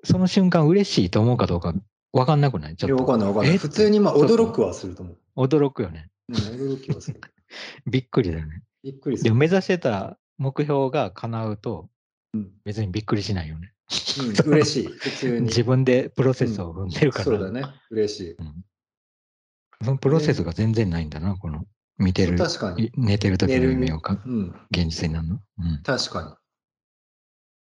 [0.05, 1.73] その瞬間嬉しいと思うかどうか
[2.17, 2.75] 分かんなくない？
[2.75, 2.95] ちょっと。
[2.97, 3.55] わかんないわかんない。
[3.55, 3.57] え？
[3.57, 5.43] 普通にまあ驚くはすると思う。
[5.43, 6.09] 驚くよね。
[6.29, 7.21] うん、驚きはする。
[7.85, 8.63] びっくりだよね。
[8.83, 9.29] びっくりする。
[9.29, 11.89] でも目指してた目標が叶うと、
[12.33, 13.73] うん別にびっくりしないよね。
[14.45, 14.87] うん、嬉しい。
[14.87, 15.45] 普通に。
[15.47, 17.63] 自分でプロセスを踏んでるから、そうだね。
[17.89, 18.31] 嬉しい。
[18.33, 18.63] うん
[19.83, 21.63] そのプロセスが全然ないんだな、この
[21.99, 22.85] 見てる、確かに。
[22.87, 24.55] い寝てる時の夢をかうん。
[24.71, 25.39] 現実になるの。
[25.59, 26.29] うん確かに。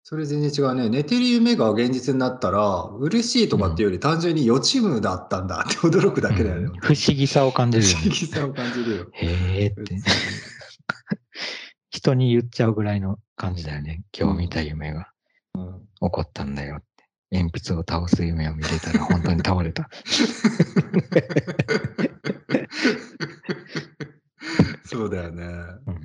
[0.09, 0.89] それ全然違うね。
[0.89, 6.63] 寝てる夢が現実になったら、嬉しいとかっていうより単純に予知夢だったんだって驚くだけだよね。
[6.67, 8.11] うん不思議さを感じるよ不思ね。
[8.11, 9.09] 議さを感じるよ。
[9.15, 9.97] へえって。
[11.91, 14.05] 人に言っちゃうぐらいの感じだよね。
[14.17, 15.11] 今日見た夢が
[15.55, 16.87] うん起こったんだよって。
[17.33, 19.91] 鉛筆を倒す夢を見てたら本当に倒れた。
[24.87, 25.43] そうだよね。
[25.43, 26.01] うん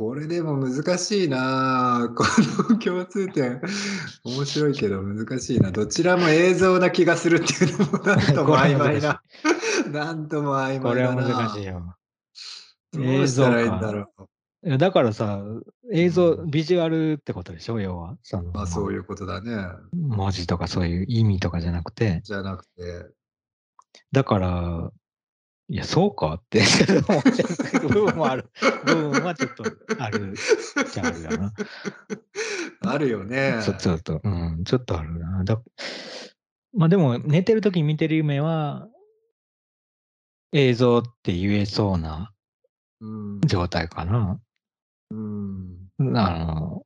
[0.00, 2.24] これでも難しいなぁ こ
[2.72, 3.60] の共通点、
[4.24, 5.72] 面白いけど難しいな。
[5.72, 9.22] どちらも映像な気がするっていうのもなんとも 曖昧な。
[9.92, 11.14] なんとも曖これは。
[11.14, 11.94] 難しいよ。
[12.94, 15.42] どうしたらいいんだからさ、
[15.92, 18.16] 映像う、んビジュアルってことでしょ、要は。
[18.22, 19.54] そのまあそういうことだね。
[19.92, 23.10] 文字とかそういう意味とかじゃなくて、じゃなくて。
[24.12, 24.90] だから、
[25.70, 26.62] いや、そうかって
[27.08, 28.50] 思っちゃう部分もある。
[28.84, 29.62] 部分はちょっと
[30.00, 30.34] ある
[30.92, 31.52] じゃあるよな。
[32.80, 33.60] あるよね。
[33.64, 35.44] ちょちょっと、うん、ちょっとあるな。
[35.44, 35.62] だ
[36.72, 38.88] まあでも、寝てる時に見てる夢は、
[40.52, 42.32] 映像って言えそうな
[43.00, 43.40] うん。
[43.42, 44.40] 状態かな。
[45.12, 45.88] うん。
[46.16, 46.82] あの、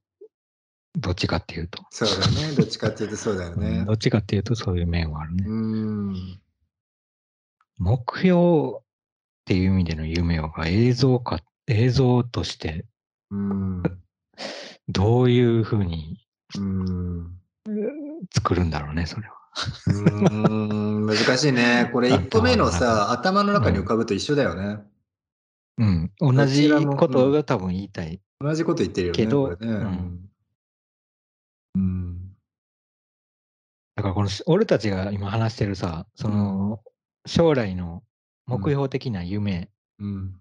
[0.98, 1.82] どっちかっていうと。
[1.90, 2.54] そうだね。
[2.54, 3.94] どっちかっていうとそうだようんねど。
[3.94, 5.44] っちかっていうとそういう面はあるね。
[5.46, 6.40] うん。
[7.78, 8.38] 目標
[8.78, 8.82] っ
[9.44, 12.86] ていう意味での夢が映像か、映像として
[13.30, 13.82] うん。
[14.88, 16.26] どういうふうに
[16.58, 17.40] うん。
[18.34, 19.34] 作るんだろうね、それは。
[19.86, 21.90] うーん難しいね。
[21.92, 24.82] これ 1個目のさ、頭の中に浮かぶと一緒だよね。
[25.78, 26.12] うん。
[26.18, 28.20] 同じことが多分言いたい。
[28.40, 29.16] 同じこと言ってるよね。
[29.16, 30.30] けどねうん
[31.76, 32.36] うん。
[33.96, 36.80] だからこの俺たちが今話してるさ、その
[37.26, 38.02] 将来の
[38.46, 40.40] 目標的な夢うん。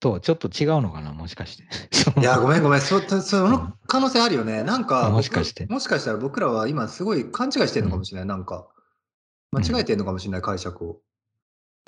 [0.00, 1.64] とちょっと違うのかな、もしかして。
[2.20, 2.80] いや、ごめんごめん。
[2.80, 4.62] そその可能性あるよね。
[4.62, 8.28] なんか、もしかして僕もしかしたら僕らは今すごい勘違いしてるのかもしれない。
[8.28, 8.68] なんか、
[9.50, 11.00] 間違えてるのかもしれない、解釈を。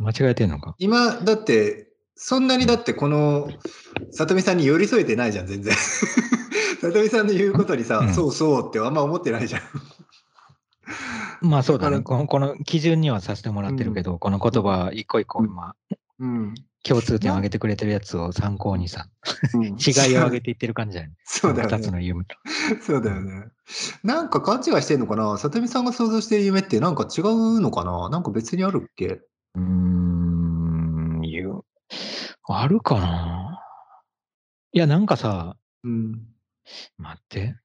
[0.00, 0.74] 間違えてんのか。
[0.78, 3.50] 今、だって、そんなにだってこの、
[4.10, 5.74] 里見さんに寄り添えてないじゃん、全然。
[6.82, 9.62] 里見さんの言うことにさ、うんそうそうってあんま思ってないじゃん。
[11.40, 12.00] まあそうだね。
[12.00, 15.74] このこの基準にはさせてもらってるけど、この言葉一個一個今、
[16.18, 16.54] うん。
[16.82, 19.06] 共通点を挙げてくれてるやつを参考にさ、
[19.52, 21.92] うん 違いを挙げていってる感じじゃないそうだよ二つね。
[21.92, 22.36] の夢と。
[22.82, 23.48] そうだよね。
[24.02, 25.36] なんか勘違いしてんのかな？
[25.36, 28.08] 里見さんが想像してる夢ってなんか違うのかな？
[28.08, 29.06] なんか別にあるっけ？
[29.06, 31.60] うーん、いう。
[32.44, 33.60] あるかな？
[34.72, 36.22] いや、なんかさ、うん。
[36.96, 37.56] 待って。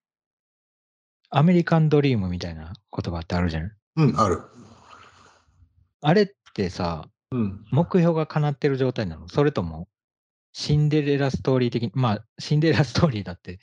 [1.37, 3.71] アメリカンドリームみたいな言葉ってあるじゃん？
[3.97, 4.41] うん、ある。
[6.01, 7.65] あれってさ、うん。
[7.71, 9.27] 目標が叶ってる状態なの？
[9.27, 9.89] それとも、
[10.53, 13.59] シンデレラストーリー的に、まあ、シンデレラストーリーだって、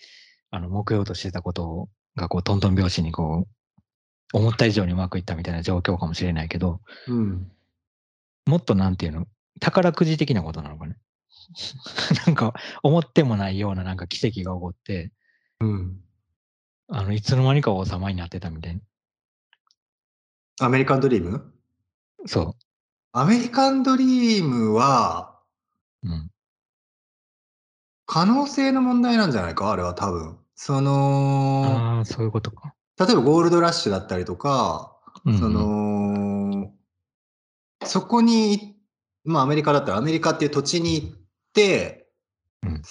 [0.50, 3.48] あの、目標としてたことが、こう、トントン拍子にこ
[4.34, 7.50] う、思った以上にうまくいったみたいな状況かもしれないけど、うん。
[8.44, 9.26] もっとなんていうの、
[9.60, 10.98] 宝くじ的なことなのかね？
[12.26, 15.10] なんか、思ってもないようななんか奇跡が起こって、
[15.60, 16.00] うん。
[16.88, 18.80] あの、いつの間にか王様になってたみたいな。
[20.60, 21.52] アメリカンドリーム？
[22.26, 22.54] そ
[23.12, 25.40] アメリカンドリームは、
[26.02, 26.08] う。
[26.08, 26.30] うん。
[28.06, 29.70] 可能性の問題なんじゃないか？
[29.70, 30.38] あれは多分。
[30.54, 32.74] その、ああ、そういうことか。
[32.98, 36.72] 例えばゴールドラッシュだったりとか、うんうんその、
[37.84, 38.76] そこに、
[39.24, 41.18] まあアメリカだったらアメリカっていう土地に行っ
[41.54, 42.06] て、
[42.62, 42.82] うん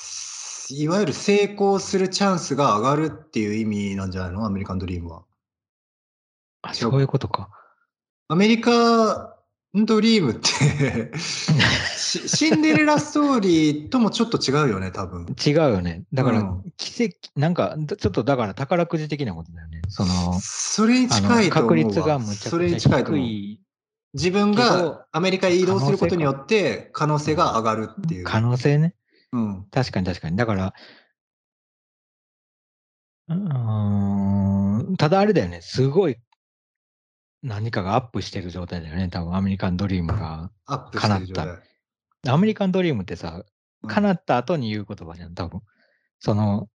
[0.71, 4.45] いわゆる成功するチャンスが上がるっていう意味なんじゃないの？
[4.45, 5.23] アメリカンドリームは。
[6.63, 7.49] あ、そういうことか。
[8.27, 9.35] アメリカ
[9.77, 15.33] ンドリームってしシンデレラストーリーともちょっと違うよね、多分。
[15.45, 16.03] 違うよね。
[16.13, 19.81] だからうん、奇跡、なんか、ちょっとだから宝くじ的なことだよね。
[19.87, 23.25] その、それに近いと思うわ確率がむちゃそれにくちゃ近いと思う。
[23.25, 23.61] 低い
[24.13, 28.25] 自分がアメリカへ移動することによって可能性が上がるっていう。
[28.25, 28.93] 可能性ね。
[29.33, 29.65] うん。
[29.71, 30.35] 確かに確かに。
[30.37, 30.73] だから、
[33.29, 35.61] うーん、ただあれだよね。
[35.61, 36.17] すごい
[37.43, 39.09] 何かがアップしてる状態だよね。
[39.09, 40.51] 多分アメリカンドリームが。
[40.65, 41.47] アップしてる状態。
[42.27, 43.43] アメリカンドリームってさ、うん
[43.87, 45.61] 叶った後に言う言葉じゃん、多分。
[46.19, 46.67] その、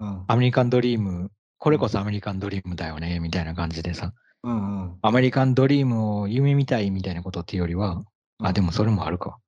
[0.00, 4.14] うんアメリカンドリーム、これこそアメリカンドリームだよね、みたいな感じでさ。
[4.44, 4.98] うんうん。
[5.02, 8.02] アメリカンドリームを夢見たいみたいなことっていうよりは、
[8.42, 9.38] あ、でもそれもあるか。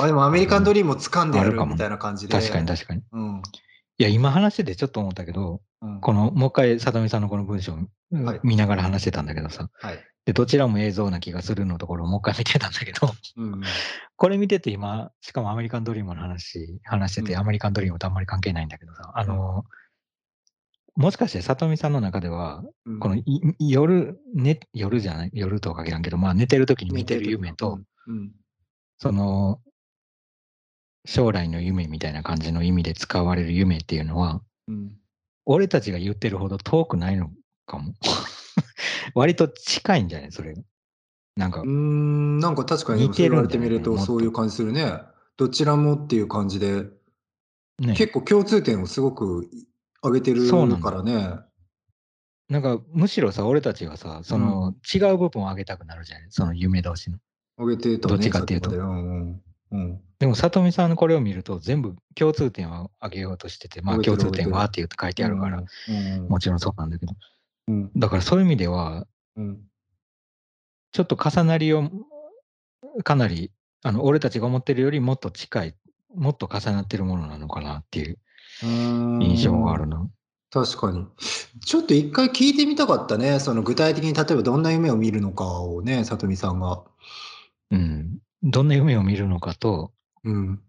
[0.00, 2.32] あでもアメリカンドリームを掴んでやあるみたいな感じで。
[2.32, 3.02] 確かに確かに。
[3.12, 3.42] うん。
[3.98, 7.76] いや、今話しててちょっと思ったけど、うんこの、もう一回、里見さんのこの文章
[8.42, 9.98] 見ながら話してたんだけどさ、はい。
[10.24, 13.60] で、どちらも映像な気がするのところをもう一回見てたんだけど、うん。
[14.16, 19.64] これ見てて今、しかもアメリカンドリームの話、話してて、うんアメリカンドリームとあんまり関係ないんだけどさ、あの、
[20.96, 23.24] もしかして里見さんの中では、うんこのい
[23.58, 28.32] 夜、ね、夜じゃない、夜とは限らんけど、まあ寝てる時に見てる夢と、、うん。
[28.98, 29.60] その、
[31.06, 34.92] 将来の夢みたいな感じの意味で使われる夢っていうのは、うん。
[35.46, 37.30] 俺たちが言ってるほど遠くないの
[37.66, 37.94] かも。
[39.14, 40.32] 割と近いんじゃない？
[40.32, 40.62] それが。
[41.36, 45.00] なんかうー、ん、なんか確かに似て言われてみるとそういう感じするね。
[45.36, 46.84] どちらもっていう感じで、
[47.78, 49.48] ね、結構共通点をすごく
[50.02, 51.38] 上げてるそうなんだからね。
[52.50, 56.26] なんかむしろさ、俺たちはさ、その、違う部分を上げたくなるじゃない？
[56.30, 57.18] その夢同士の。
[57.58, 58.14] 上げてたね。
[58.14, 58.70] どっちかっていうと
[59.70, 60.00] うん。
[60.18, 66.28] でも、里見さんのこれを見ると、全部共通点を上げようとしてて、まあ共通点はって言って書いてあるから、うん。
[66.28, 67.12] もちろんそうなんだけど。
[67.68, 67.90] うん。
[67.96, 69.60] だからそういう意味では、うん。
[70.92, 71.90] ちょっと重なりを、
[73.04, 75.74] かなり、あの、俺たちが思ってるよりもっと近い、
[76.14, 78.18] もっと重なってるものなのかなっていう
[78.62, 80.08] 印象があるな。
[80.50, 81.06] 確かに。
[81.64, 83.38] ちょっと一回聞いてみたかったね。
[83.38, 86.82] その具体的に例えばどんな夢を見るのかをね、さとみさんが。
[87.70, 88.18] うん。
[88.42, 89.92] どんな夢を見るのかと、
[90.24, 90.60] うん。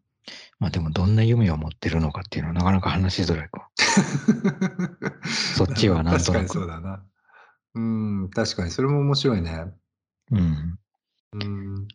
[0.59, 3.69] まあでもどんな夢を持ってるのかっていうのはなかなか話しづらいか。
[5.55, 7.03] そっちはなんとなく確かにそうだな。
[7.75, 7.79] う
[8.25, 9.65] ん、確かにそれも面白いね。
[10.31, 10.79] うん。
[11.33, 11.87] うん。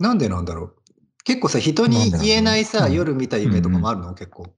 [0.00, 0.76] なんでなんだろう。
[1.24, 4.54] 結構さ、人に言えないさ、うん夜見た夢とかもあるの、結構。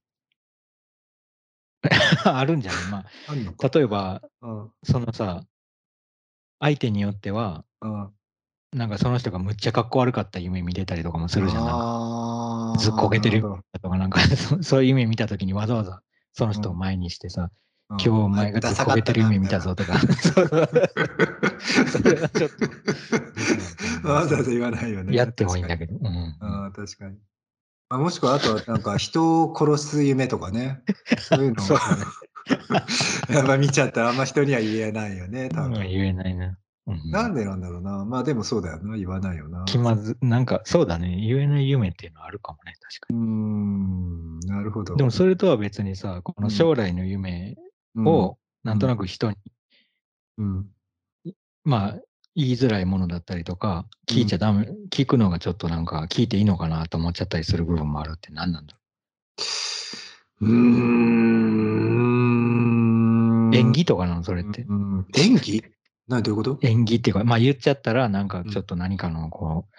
[2.24, 2.84] あるんじゃない？
[2.84, 4.70] まあ、例えば、うん。
[4.82, 5.46] そのさ、
[6.60, 8.16] 相手によっては、うん。
[8.72, 11.64] なんかその人がむっちゃかっこ悪かった夢見てたりとかもするじゃん。
[11.64, 11.70] な
[12.72, 16.02] んかずっこけてるとか、なんか そそういう夢見たときにわざわざ
[16.32, 17.50] その人を前にしてさ、
[17.88, 19.98] ど今日お前がずっこけてる夢見たぞとか。
[19.98, 22.50] それはちょっ
[24.02, 25.16] と わざわざ言わないよね。
[25.16, 25.86] やってもいいんだど。
[25.86, 25.96] けど。
[25.96, 27.16] うんああ、確かに。
[27.88, 30.82] まあ、もしくは、あとは、なんか、人を殺す夢とかね。
[31.20, 31.66] そういうのを、
[33.32, 35.82] やっぱ見ちゃったら、あんま人には言えないよね、多うん分。
[35.82, 36.58] 言えないな。
[36.86, 38.04] うんなんでなんだろうな。
[38.04, 38.96] まあ、でもそうだよな。
[38.96, 39.64] 言わないよな。
[39.64, 41.20] 気まず、なんかそうだね。
[41.26, 44.94] 言えない夢っていうのはあるかもね、確かうーん、なるほど。
[44.94, 44.98] に。
[44.98, 47.56] でもそれとは別にさ、この将来の夢
[47.96, 49.36] をなんとなく人に、
[50.38, 50.66] うん、
[51.64, 51.96] まあ
[52.36, 58.78] 言いづらいものだったりとか、聞いちゃダメ、聞くのがちょっとなんか聞いていいのかなと思っちゃったりする部分もあるって何なんだろ
[60.42, 63.50] うーん。
[63.50, 63.56] う。
[63.56, 64.62] 演技とかなの、それって。
[64.62, 65.64] うん演技？
[66.08, 66.58] 何どういうこと？
[66.62, 69.74] 演技っていうか、まあ言っちゃったら、なんかちょっと何かのこう、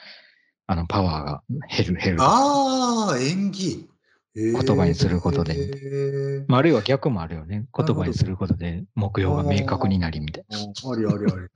[0.68, 2.22] あのパワーが減る、減る。
[2.22, 3.88] ああ、演技。
[4.36, 6.46] 言言葉にすることでで。
[6.48, 7.66] まあ、あるいは逆もあるよね。
[7.76, 10.58] 言葉にすることで目標が明確になりみたいな。
[10.60, 11.48] ありありあり。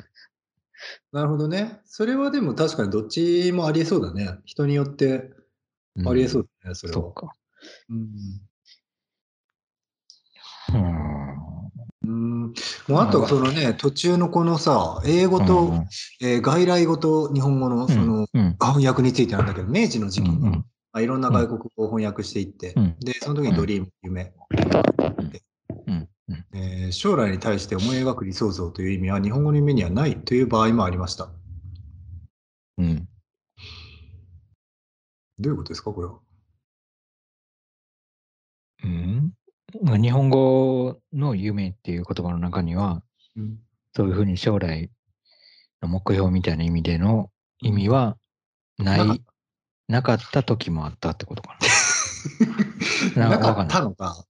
[1.14, 1.80] なるほどね。
[1.86, 4.40] それはでも確かにどっちもありえそうだね。
[4.46, 5.30] 人によって
[5.96, 7.02] うんありえそうだね、それは。
[7.02, 7.34] そうか。
[7.90, 8.42] うん
[12.04, 12.44] うん。
[12.44, 12.54] うん
[12.88, 15.88] もうあとそのね、途中のこのさ、英語と、うん
[16.22, 18.58] えー外来語と日本語のその、うん。
[18.60, 22.96] 翻訳についてなんだけど、明治の時期に、うんまあ、いろんな外国語を翻訳していって、うん。
[23.00, 24.34] で、その時にドリーム、夢、
[25.88, 26.10] うん。
[26.30, 26.46] うん。
[26.54, 31.30] えー将来に対して思い描く理想像という意味は日本語の夢にはないという場合もありました。
[32.78, 33.08] うん。
[35.40, 36.16] どういうことですか、これは。
[38.84, 39.16] うん。
[39.24, 39.41] まあ
[39.74, 43.02] 日本語の夢っていう言葉の中には、
[43.36, 43.60] うん
[43.94, 44.90] そういうふうに将来
[45.82, 47.30] の目標みたいな意味での
[47.60, 48.18] 意味は
[48.78, 49.22] ない、
[49.90, 51.58] なかった時もあったってことか
[53.16, 53.28] な。
[53.30, 54.26] なかったのか。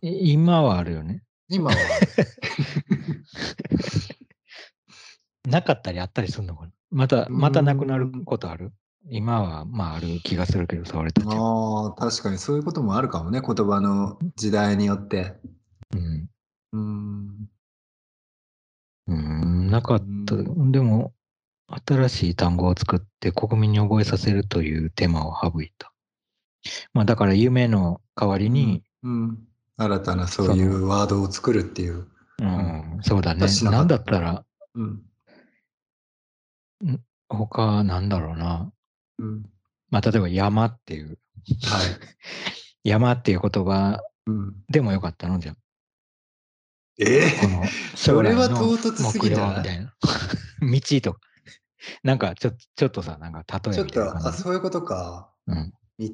[0.00, 1.22] 今はあるよね。
[1.48, 1.76] 今は。
[5.46, 6.72] なかったりあったりするのかな。
[6.90, 8.72] また、またなくなるうんことある？
[9.10, 11.34] 今は、まあある気がするけどさ、俺たちは。
[11.34, 15.34] ああ、確かにそういうこともあるかもね、言葉の時代によって。
[15.94, 16.28] うん。
[16.72, 17.48] うん。
[19.08, 20.34] うん、なかった。
[20.34, 21.14] うでも、
[21.86, 25.92] 新しい単語を作って国民に覚えさせるという手間を省いた。
[26.92, 29.38] まあだから夢の代わりに、うん、
[29.76, 32.06] 新たなそういうワードを作るっていう。
[32.40, 34.44] うん、そうだねなんだったら、
[34.74, 35.02] うん。
[37.28, 38.72] 他なんだろうな。
[39.18, 39.50] うん。
[39.90, 41.18] まあ例えば山っていう、はい。
[42.84, 45.56] 山っていう言葉うん、でもよかったのじゃん。
[46.98, 47.64] えこの
[47.96, 49.94] それは唐突すぎ目じゃない標みたいな。
[51.00, 51.20] 道とか。
[52.02, 54.32] なんかちょちょっとさ、なんか例えちょっと、あ。
[54.32, 55.32] そういうことか。
[55.46, 55.72] うん。
[55.98, 56.08] 道？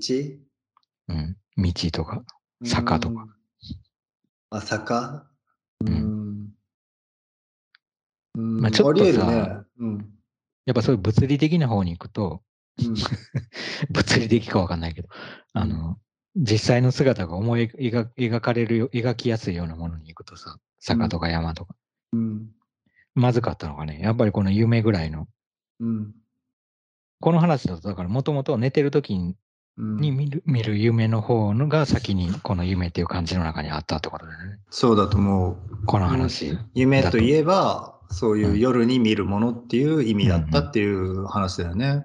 [1.09, 1.37] うん。
[1.57, 2.25] 道とか。
[2.65, 3.23] 坂とか。
[3.23, 3.31] うん
[4.51, 5.27] あ、坂？
[5.81, 5.93] ううん
[6.45, 6.55] ん。
[8.37, 9.57] うんまあちょっとさね。
[9.79, 10.15] うん。
[10.67, 12.44] やっぱそういう物理的な方に行くと、
[12.83, 12.95] うん
[13.91, 15.09] 物理的かわかんないけど、
[15.53, 15.99] あの、
[16.37, 21.75] 実際の姿が思い描描かれるよ、描きやすいようなものに行くとさ、坂とか山とか、
[22.13, 22.51] うん。
[23.15, 25.29] まずかったのがね、やっぱりこの夢ぐらいの、
[25.81, 26.15] うん。
[27.21, 29.37] この話だと、だからもともと寝てる時に
[29.77, 34.59] 見る見る夢の方のが先に この夢っていう感じの中にあったってことだよね。
[34.71, 35.57] そうだと思う。
[35.87, 36.59] この話。
[36.75, 42.05] 夢といえば、そういう夜に見るものっていう意味だったっていう話だよね。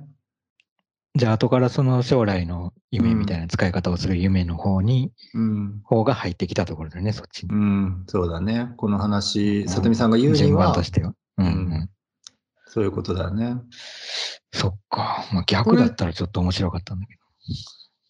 [1.16, 5.82] じゃあ後からその将来の夢みたいな使い方をする夢の方に、うん。
[5.84, 7.54] 方が入ってきたところだよね、そっちに。
[7.54, 8.74] うん、そうだね。
[8.78, 11.14] この話、里見さんが言うに順番はと、しては。
[11.38, 11.54] うんうん。
[11.54, 11.90] うん
[12.72, 13.56] そういうことだよね。
[14.54, 15.26] そっか。
[15.34, 17.16] まあ逆だったらちょっと面白かったんだけ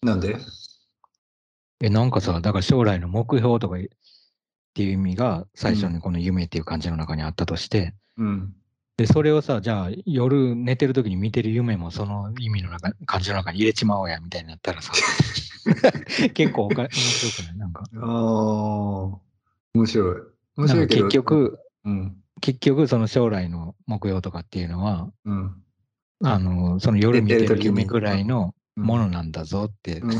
[0.02, 0.06] ど。
[0.06, 0.36] なんで？
[1.80, 3.78] え、なんかさ、だから将来の目標とかっ
[4.74, 8.54] ていう意味が最初にこの夢っていう感じの中にあったとして、うん。
[9.00, 14.92] で、それをさ、じゃあ夜寝てる時に見てる夢もその意味の中、感じの中に入れちまおうやみたいになったらさ、
[16.34, 17.56] 結構おか面白くない？
[17.56, 17.82] なんか。
[17.94, 18.00] ああ、
[19.72, 20.16] 面白い。
[20.58, 20.86] 面白い。
[20.88, 22.14] 結局、うん。
[22.42, 25.62] 結局その将来の目標とかっていうのは、うん。
[26.22, 30.10] あの、その夜見てる夢ぐらいのうんものなんだぞって、うん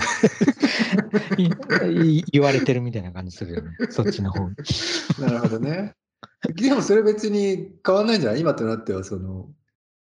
[2.32, 3.70] 言われてるみたいな感じするよね。
[3.90, 4.54] そっちの方に。
[5.20, 5.94] なるほどね。
[6.56, 8.40] でもそれ別に変わんないんじゃない？
[8.40, 9.48] 今となってはその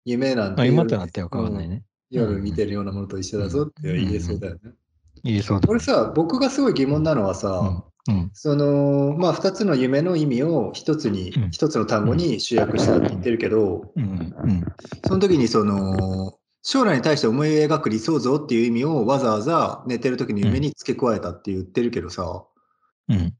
[0.03, 1.83] 夢なんて今となっては変わんないね。
[2.09, 4.73] 夜見てるようなものと一緒だぞって言えそうだよね。
[5.23, 5.67] 言えそうだ。
[5.67, 14.05] これさ、僕がすごい疑問なのはさ、うん、そのまあ2つの夢の意味を一つに、うん一つの単語に集約したって言ってるけど、うん、う
[14.47, 14.63] ん、
[15.07, 22.43] その時にその将来に対して思い描く理想像っていう意味をわざわざ寝てる時に夢に付け加えたって言ってるけどさ、
[23.09, 23.33] うん。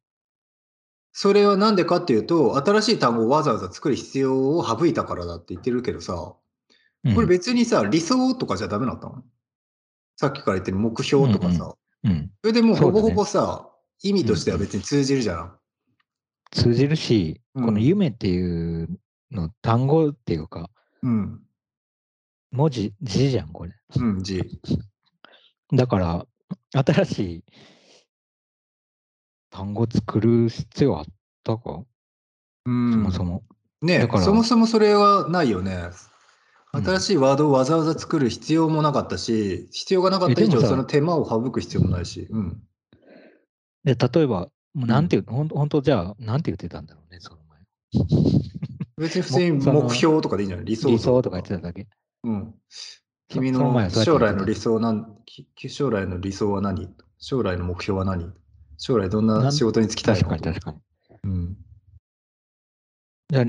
[1.17, 9.23] それはなんでかっていうと、新しい単語をわざわざ作る必要を省いたからだって言ってるけどさ、これ別にさ、理想とかじゃダメだったの？
[10.17, 13.69] さっきから言ってる目標とかさ、うん、それでもうほぼほぼさ、
[14.03, 15.57] 意味としては別に通じるじゃん。
[16.51, 18.89] 通じるし、うんこの夢っていう
[19.31, 20.69] の単語っていうか、
[21.01, 21.39] うん。
[22.51, 23.71] 文字、字じゃん、これ。
[23.95, 24.59] うん、G。
[25.73, 26.25] だから、
[26.73, 27.43] 新しい
[29.55, 31.05] 単語作る必要あっ
[31.45, 31.83] たか、
[32.65, 32.91] うん。
[32.91, 33.43] そもそも。
[33.81, 35.75] ねそもそもそれはないよね。
[35.75, 35.91] うん
[36.83, 42.27] 新しいワードをわざわざ作る必要もなかったし、必要がなかった以上、その手間を省く必要もないし。
[42.29, 42.61] うん。
[43.85, 47.59] で、例えば、なんていう、ほん本当じゃあ、なんて言ってたんだろうね、その前。
[48.97, 50.65] 別に普通に目標とかでいいんじゃない？
[50.65, 51.87] 理想理想とか言ってただけ。
[52.25, 52.53] うん。
[53.29, 56.93] 君その将来の理想なん、き将来の理想は何？
[57.19, 58.33] 将来の目標は何？
[58.77, 60.29] 将来どんな仕事に就きたいの？
[60.29, 60.79] 確かに確かに。
[61.23, 61.57] うん。
[63.29, 63.45] じゃあ、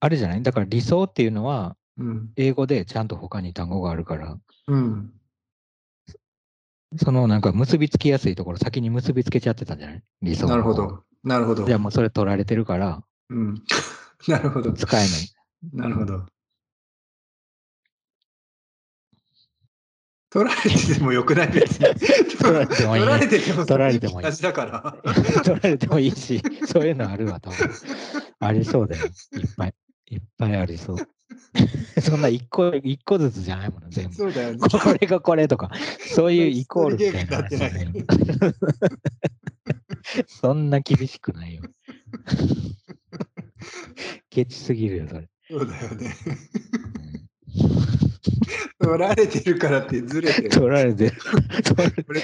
[0.00, 0.42] あれじゃない？
[0.42, 2.30] だから理想っていうのは、うん。
[2.36, 5.12] 英語でちゃんと他に単語があるから、うん。
[6.96, 10.02] そのなんか結びつきやすいところ先に結びつけちゃってたんじゃない？
[10.22, 11.04] 理想のなるほど。
[11.22, 11.78] なるほどじゃあ。
[11.78, 13.62] もうそれ取られてるからうん。
[14.28, 14.72] なるほど。
[14.72, 15.08] 使えない。
[15.72, 16.24] なるほど。
[20.30, 21.86] 取られててもよくない別に。
[22.38, 24.96] 取られてもいいね取られてても取られてもいいだから。
[25.44, 27.68] 取られてもいいし、そういうのあるわ、多分。
[28.38, 29.06] ありそうだよ。
[29.06, 29.10] いっ
[29.56, 29.74] ぱい。
[30.06, 30.96] いっぱいありそう。
[32.00, 34.14] そんな一個、一個ずつじゃないもん、全部。
[34.14, 34.58] そうだよね。
[34.58, 35.70] これがこれとか、
[36.14, 37.90] そういう イコールみたいな話じゃないよ。
[40.26, 41.62] そんな厳しくないよ。
[44.30, 45.28] ケチすぎるよ、それ。
[45.50, 46.14] そうだよね。
[48.80, 50.48] うん取られてるからってずれてる。
[50.50, 51.16] 取られてる。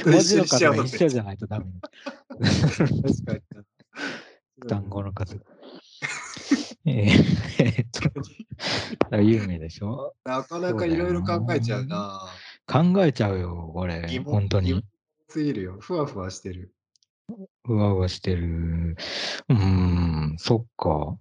[0.06, 1.66] 文字の数が一緒じゃないとダメ。
[2.38, 3.40] 確かに。
[4.68, 5.40] 単語の数。
[6.86, 7.86] えーえっ
[9.10, 10.14] と、有名でしょ？
[10.24, 12.28] なかなかいろいろ考えちゃうな。
[12.66, 14.82] 考えちゃうよ、これ本当に。
[15.28, 15.76] すぎるよ。
[15.80, 16.72] ふわふわしてる。
[17.64, 18.96] ふわふわしてる。
[19.48, 21.16] うーん、そっか。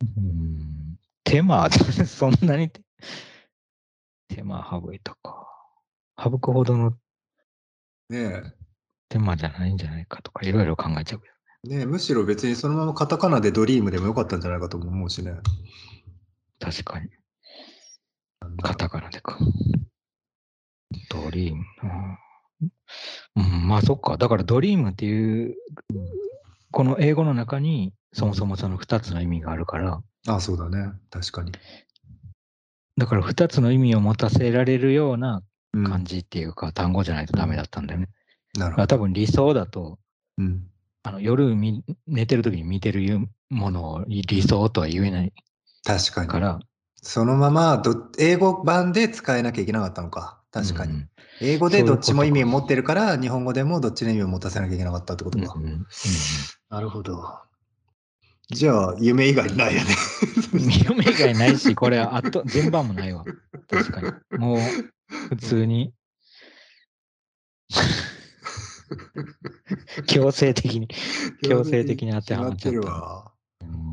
[0.00, 0.91] うーん、
[1.32, 2.82] 手間、そんなに手
[4.28, 5.48] 手間省いたか。
[6.22, 6.92] 省くほどの
[8.10, 8.52] ね
[9.08, 11.32] 手間じゃないんじゃないかとか、いろいろ考えちゃうよ。
[11.64, 11.68] え。
[11.68, 15.32] ねえむしろ別にそのままカタカナでドリームでもよかったんじゃないかとも思うしね。
[16.60, 17.08] 確かに。
[18.62, 19.38] カタカナでか。
[21.08, 22.18] ドリームな。
[23.36, 24.18] うん、まあそっか。
[24.18, 25.56] だからドリームっていう、
[26.72, 30.92] この英語の中にそもそもその2つの意味があるから、あそうだね。
[31.10, 31.52] 確かに。
[32.96, 35.42] だから2つの意味を持たせられるような
[35.74, 38.08] うん漢字っていうか、単語じゃないとダメだったんだよね。
[38.54, 38.70] なる。
[38.72, 39.98] だから多分理想だと、
[40.38, 40.66] うん。
[41.04, 45.32] あの夜み寝てる時に見てるものを理想とは言えない
[45.84, 46.28] 確かに。
[46.28, 46.60] から、
[46.96, 50.40] そのままど英語版で使えなきゃいけなかったのか。
[50.52, 50.92] 確かに。
[50.92, 51.08] うん
[51.40, 55.54] 英語でどっちも意味を持ってるから、日本語でもどっちの意味を持たせなきゃいけなかったってことか。
[55.56, 55.86] うんうんうん
[56.70, 57.20] なるほど。
[58.52, 59.88] じゃあ、夢以外ないよね。
[60.86, 63.24] 夢以外ないし、これ、あと、順番もないわ。
[63.68, 64.38] 確かに。
[64.38, 64.58] もう、
[65.30, 65.94] 普通に。
[70.06, 70.88] 強制的に。
[71.42, 73.32] 強制的に当てはまっちゃってるわ。
[73.62, 73.92] うん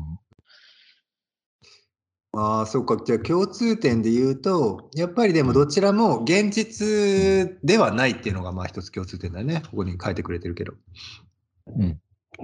[2.32, 2.96] ああ、そうか。
[3.04, 9.62] じゃあ共通点で言うと、やっぱりでもどちらも現実ではないっていうのがまあ一つ共通点だね。
[9.70, 10.74] ここに書いてくれてるけど。
[11.66, 12.00] うん。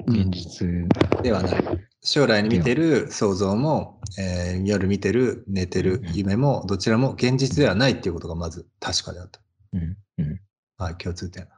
[0.08, 0.88] 現実。
[1.22, 1.85] ではない。
[2.02, 9.40] 将来に見てる想像も、えー夜見てる寝てる夢もどちらも現実ではないっていうことがまず確かであった。
[9.72, 9.96] うん。
[10.18, 10.40] うん。
[10.78, 11.48] はい、共通点。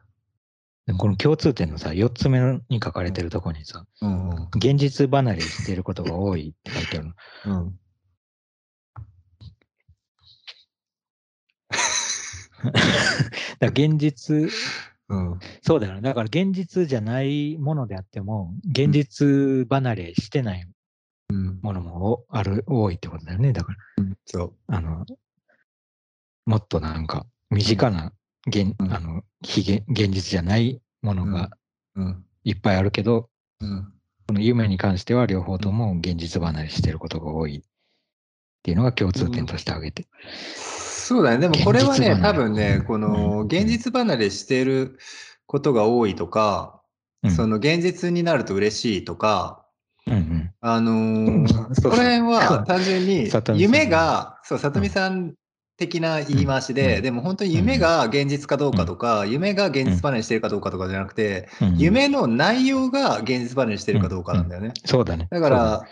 [0.86, 4.48] でこの共通点のさ、4つ目に書かれてるところにさ、うんうん。
[4.56, 7.12] 現実離れしていることが多いって書いてあるの。
[7.44, 7.78] うん。
[13.60, 14.50] だ現実、
[15.08, 15.40] うん。
[15.62, 16.00] そうだよね。
[16.02, 20.66] だから現実じゃないものであっても、現実離れしてない
[21.30, 21.60] うん。
[21.62, 23.52] ものもおある、多いってことだよね。
[23.52, 23.78] だから、
[24.26, 24.54] そう。
[24.66, 25.04] あの、
[26.46, 28.12] もっとなんか、身近な
[28.46, 31.50] 現、うんあの、非現現実じゃないものが
[31.94, 32.24] うん。
[32.44, 33.28] いっぱいあるけど、
[33.60, 33.92] うん。
[34.26, 37.62] この夢に関しては両方とも現実離れしてることが多い
[38.68, 40.06] ていうのが共通点として挙げて。
[41.08, 41.38] そうだね。
[41.38, 44.98] でもこれはね、多分ね、この現実離れしている
[45.46, 46.82] ことが多いとか、
[47.22, 49.64] うん、その現実になると嬉しいとか、
[50.06, 55.32] うんうん、あのー、この辺は単純に夢が、そう、里見さん
[55.78, 61.48] 的な言い回しで、でも本当に夢が現実かどうかとか、夢が現実離れしてるかどうかとかじゃなくて、
[61.78, 64.74] 夢の内容が現実離れしてるかどうかなんだよね。
[64.84, 65.26] そうだね。
[65.30, 65.86] だから、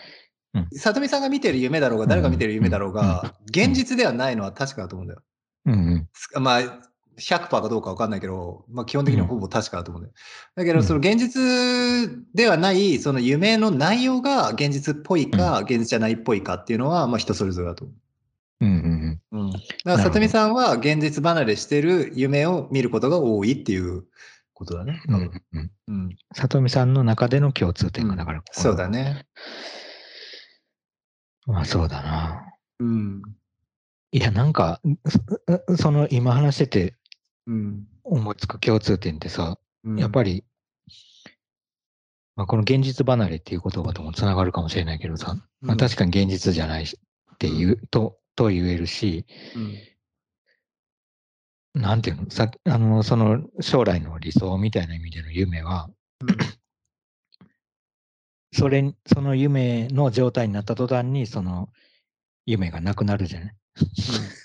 [0.72, 5.22] 里見さんが見てる夢だろうが、誰が見てる夢だろうが、現実ではないのは確かだと思うんだよ。
[5.66, 6.60] うんうん、まあ、
[7.18, 10.14] 100%かどうかわかんないけど、まあ基本的にはほぼ確かだと思うんだよ。
[10.54, 17.96] だけど、その現実ではない、その夢の内容が現実っぽいか、現実じゃないっぽいかっていうのは、まあ人それぞれだと思う。
[18.60, 19.50] うんうんうん。
[19.50, 24.04] だから、里見さんは現実離れしてる夢を見ることが多いっていう
[24.54, 25.02] ことだね。
[25.08, 25.14] うん
[25.54, 26.16] うんうん。
[26.34, 29.26] 里見さんの中での共通点がだから、うん、そうだね。
[31.46, 32.54] まあそうだな。
[32.80, 33.22] うん。
[34.12, 34.80] いや、なんか、
[35.78, 36.94] その今話してて、
[38.04, 40.44] 思いつく共通点ってさ、うん、やっぱり、
[42.34, 46.88] まあ、この現実離れっていう言葉ともつながるかもしれないけどさ、まあ、確かに現実じゃないっ
[47.38, 49.24] ていう、と、と言えるし、
[51.74, 55.88] うん、なんていうのさあの、その将来の理想みたいな意味での夢は、
[56.20, 56.36] うん、
[58.56, 61.68] それ、その夢の状態になった途端に、その
[62.46, 63.56] 夢がなくなるじゃない？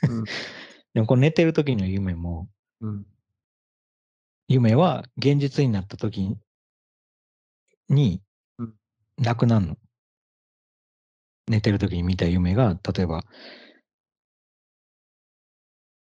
[0.10, 0.24] うん、
[0.94, 2.50] でも、この寝てる時の夢も、
[4.50, 6.38] 夢は現実になった時
[7.88, 8.22] に、
[9.18, 9.78] なくなるの。
[11.48, 13.24] 寝てる時に見た夢が、例えば、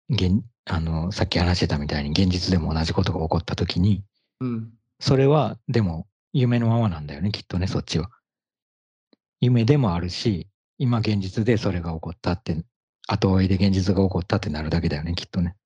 [0.09, 4.04] 現あのさっき話してたみたいに現実でも同じことが起こった時に、
[4.40, 8.11] うん、それはでも夢のままなんだよねきっとねそっちは。
[9.41, 10.49] 夢でもあるし
[10.79, 12.64] 今現実でそれが起こったって
[13.09, 15.57] 後追いで現実が起こったってなるだけだよねきっとね。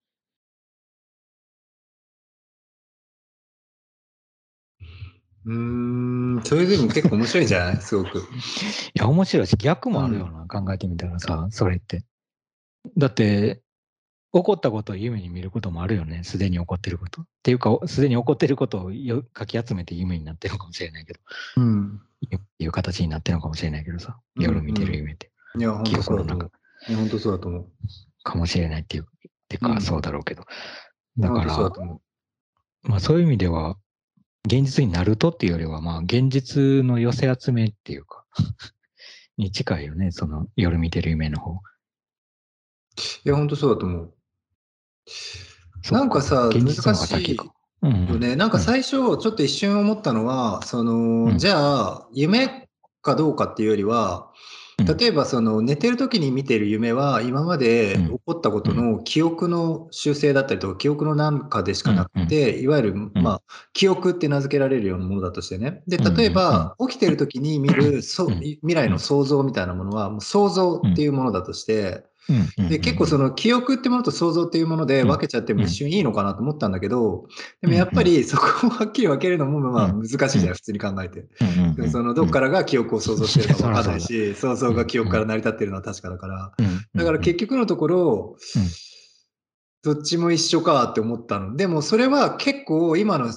[5.46, 7.76] うん、それでも結構面白いんじゃない？
[7.80, 8.18] すごく。
[8.18, 8.22] い
[8.94, 12.04] や、面白いし、逆もあるよな、うん、考えてみたらさ、それって。
[12.98, 13.62] だって、
[14.32, 16.22] 起こったことを夢に見ることもあるよね。
[16.22, 17.22] すでに起こってること。
[17.22, 18.92] っていうか、すでに起こってることを
[19.32, 21.20] かき集めて夢になってるかもしれないけど。
[21.56, 22.00] うん。
[22.58, 24.18] いう形になってるのかもしれないけどさ。
[24.36, 25.32] 夜見てる夢って。
[25.54, 26.50] うんうん、いや、本当そうだと思う。
[26.88, 27.70] いや、本当そうだと思う。
[28.22, 29.06] かもしれないっていう、
[29.48, 30.44] てか、うん、そうだろうけど。
[31.18, 31.72] だから、
[32.82, 33.76] まあそういう意味では、
[34.46, 38.24] 現実になるとっていうよりは、まあ現実の寄せ集めっていうか
[39.36, 40.12] に近いよね。
[40.12, 41.60] その夜見てる夢の方。
[43.24, 44.14] いや、本当そうだと思う。
[45.90, 48.36] なんかさ、難しいよね。
[48.36, 52.68] なんか最初、ちょっと一瞬思ったのは、その、じゃあ、夢
[53.02, 54.30] かどうかっていうよりは、
[54.84, 63.42] 例えばその寝てる時に見てる夢は今まで起こったことの記憶の修正だったりとか記憶のなんかでしかなくていわゆるまあ
[63.72, 65.82] 記憶って名付けられるようなものだとしてね。
[65.86, 72.04] で例えば起きてる時に見るそ未来の想像みたいなものはもう想像っていうものだとして
[72.68, 77.26] で結構その記憶ってものと想像っていうもので分けちゃっても一瞬いいのかなと思ったんだけど、
[77.60, 81.26] でもやっぱりそこをはっきり分けるのもまあ難しいじゃん、普通に考えて。
[81.90, 86.52] そのどっからが記憶を想像してるか分かんないし、想像が記憶から成り立ってるのは確かだから。
[86.94, 88.36] だから結局のところ、
[89.82, 91.56] どっちも一緒かって思ったの。
[91.56, 93.32] でもそれは結構今の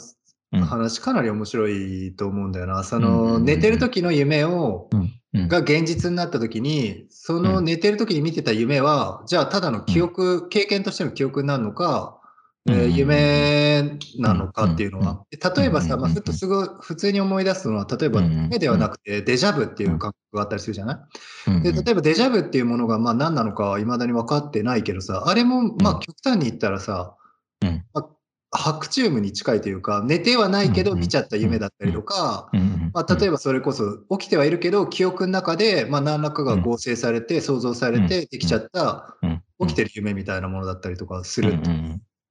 [0.62, 2.84] 話かなり面白いと思うんだよな。
[2.84, 4.90] その寝てる時の夢を、
[5.34, 12.20] が現実になった時に、その寝てる時に見てた夢は、じゃあただの記憶、経験としての記憶になるのか、
[12.66, 15.26] えー、夢なのかっていうのは。
[15.32, 21.06] 例えばさ、まあ、ふっとすぐ普通に思い出すのは、例えば夢ではなくてデジャブっていう感覚があったりするじゃな
[21.48, 21.62] い？
[21.62, 27.18] で例えばデジャブっていうものがまあ何なのかは未だに分かってないけどさ、あれもまあ極端に言ったらさ、
[27.62, 28.08] まあ
[28.56, 32.50] 白チュームに近いというか、寝てはないけど見ちゃった夢だったりとか、
[32.94, 39.18] まあ、例えばそれこそ起きてはいるけど、記憶の中でまあ何らかが合成されて、想像されてできちゃった
[39.60, 41.70] 起きてる夢みたいなものだったりとかするって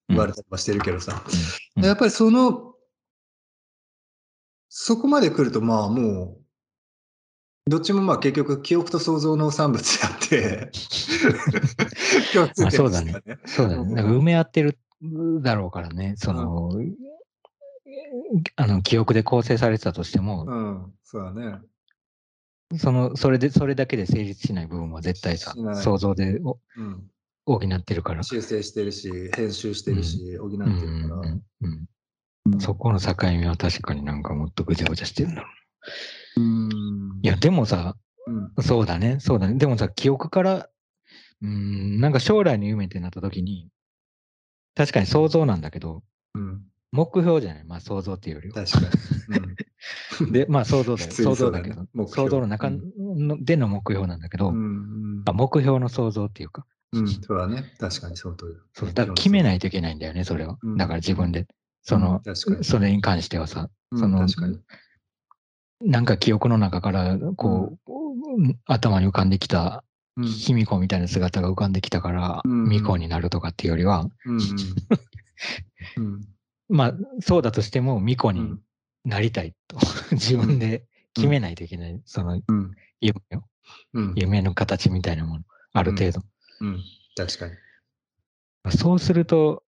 [0.08, 1.22] 言われたりはしてるけどさ、
[1.76, 2.74] やっぱりその、
[4.68, 6.36] そこまで来るとまあも
[7.66, 10.70] う、どっちもまあ結局記憶と想像の産物であって。
[12.70, 13.14] そうだね。
[13.44, 13.94] そうだね。
[13.94, 14.78] なんか埋め合ってる
[15.42, 16.94] だろうからね、その、うん、
[18.56, 21.58] あの記憶で構成されてたとしても、うん、そうだね。
[22.78, 27.10] そのそれでそれだけで成立しない部分は絶対さ、想像でお、うん、
[27.44, 28.22] 補ってるから。
[28.22, 31.32] 修正してるし、編集してるし、補ってるから。
[31.62, 31.86] うん
[32.58, 35.48] そこの境目は確かになんかもっとぐちゃぐちゃしてるんだろ
[36.38, 36.40] う。
[36.40, 37.94] うんいや、でもさ、
[38.26, 39.54] うん、そうだね、そうだね。
[39.54, 40.68] でもさ、記憶から
[41.42, 43.68] うん、なんか将来の夢ってなった時に、
[44.74, 46.02] 確かに想像なんだけど、
[46.34, 46.62] うん、
[46.92, 48.54] 目標じゃない、まあ想像っていうよりは。
[48.64, 50.24] 確かに。
[50.24, 51.10] うん、 で、まあ想像だよ。
[51.12, 56.66] 想像だけど、想像の中の、での目標なんだけど、うんうん、あ目標の想像っていうか。
[56.92, 57.74] うん、そうだね。
[57.78, 58.92] 確かにそうとそう。
[58.92, 60.58] だから決めないといけないんだよね、それを。
[60.76, 61.46] だから自分で。
[61.84, 62.22] その、
[62.62, 64.26] それに関してはさ、その、
[65.80, 67.92] なんか記憶の中から、こう、
[68.66, 69.82] 頭に浮かんできた
[70.16, 74.08] 卑弥呼みたいな姿が浮かんできたから、巫女になるとかっていうよりは、
[76.68, 78.58] まあ、そうだとしても巫女に
[79.04, 79.78] なりたいと、
[80.12, 82.40] 自分で決めないといけない、その
[83.00, 83.42] 夢を、
[84.14, 86.22] 夢の形みたいなもの、ある程度。
[87.16, 87.56] 確かに。
[88.76, 89.64] そうすると、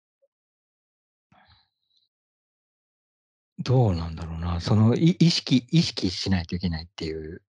[3.60, 7.42] どうなんだろうな、その意識、意識しないといけないっていう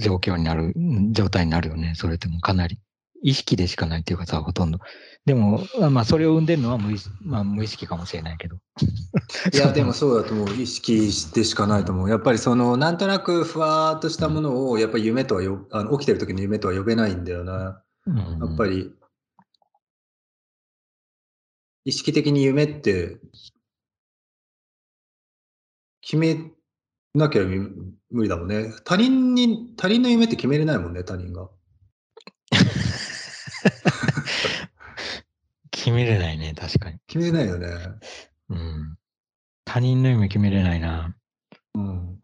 [0.00, 0.74] 状況になる、
[1.12, 1.94] 状態になるよね。
[1.96, 2.78] それってもかなり。
[3.22, 4.78] 意識でしかないっていうかさ、ほとんど。
[5.26, 8.56] でも、まあ、それを生んでるのは無意,、まあ、無意識かもしれないけど。
[9.52, 10.54] いや、でもそうだと思う。
[10.54, 12.10] 意識してしかないと思う。
[12.10, 17.82] やっぱりその、なんとなくふわーっとしたものを、やっぱり夢とはよ、あの起きてる時の夢とは呼べないんだよな。
[18.06, 18.90] うん、やっぱり、
[21.84, 23.20] 意識的に夢って、
[26.00, 26.50] 決め
[27.14, 28.72] なきゃ無理だもんね。
[28.84, 31.48] 他人に、他人の夢って決めれないもんね、他人が。
[35.70, 36.98] 決めれないね、確かに。
[37.06, 37.68] 決めれないよね。
[38.48, 38.96] うん。
[39.64, 41.16] 他人の夢決めれないな。
[41.74, 42.20] うん。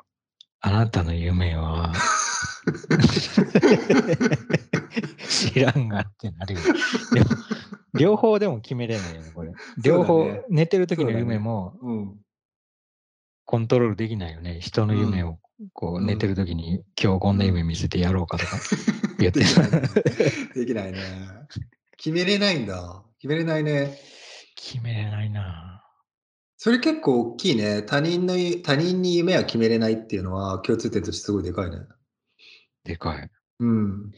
[0.60, 1.92] あなたの夢は、
[5.28, 6.60] 知らんがってなるよ。
[7.94, 9.52] 両方でも決めれないよね、これ。
[9.82, 12.20] 両方、ね、寝てる時の夢も、うん、
[13.46, 14.58] コントロールできないよね。
[14.60, 15.38] 人の夢を
[15.72, 18.58] こう寝てる時に、今日こんな夢見せてやろうかとか
[19.18, 20.98] 言ってできないね。
[21.96, 23.04] 決めれないんだ。
[23.20, 23.96] 決めれないね。
[24.56, 25.84] 決めれないな。
[26.56, 27.82] それ結構大きいね。
[27.82, 31.78] 他人の、他人に夢は決めれないっていうのは共通点としてすごいでかいね。
[32.82, 33.30] でかい。
[33.60, 34.12] うん。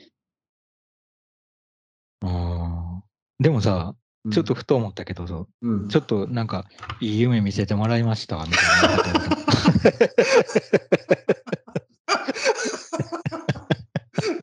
[2.23, 3.03] ああ。
[3.41, 3.95] でもさ、
[4.31, 6.67] ちょっとふと思ったけど、うん、ちょっとなんか、
[7.01, 8.99] いい夢見せてもらいました、みたいな。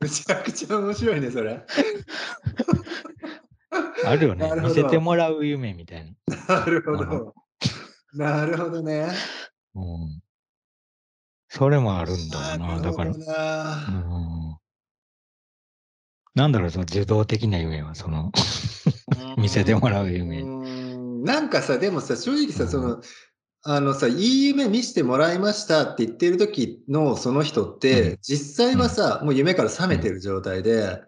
[0.00, 1.64] めちゃくちゃ面白いね、それ。
[4.04, 4.50] あるよね。
[4.62, 6.04] 見せてもらう夢みたい
[6.48, 6.60] な。
[6.60, 7.34] なるほど。
[8.14, 9.08] なるほどね。
[9.74, 10.20] うん。
[11.48, 13.10] それもあるんだな、だから。
[13.10, 14.56] うん、
[16.34, 18.30] なんだろう、その受動的な夢は、その
[19.38, 20.42] 見せてもらう夢。
[20.42, 21.40] な。
[21.40, 23.00] んかさ、でもさ、正直さ、その、
[23.62, 31.00] あのさ、いい夢見せてもらいましたって言ってる時のその人って、実際はさ、もう夢から覚めてる状態で、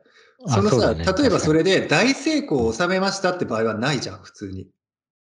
[0.46, 4.68] そのさ、例えばそれで大成功を収めましたって場合はないじゃん、普通に。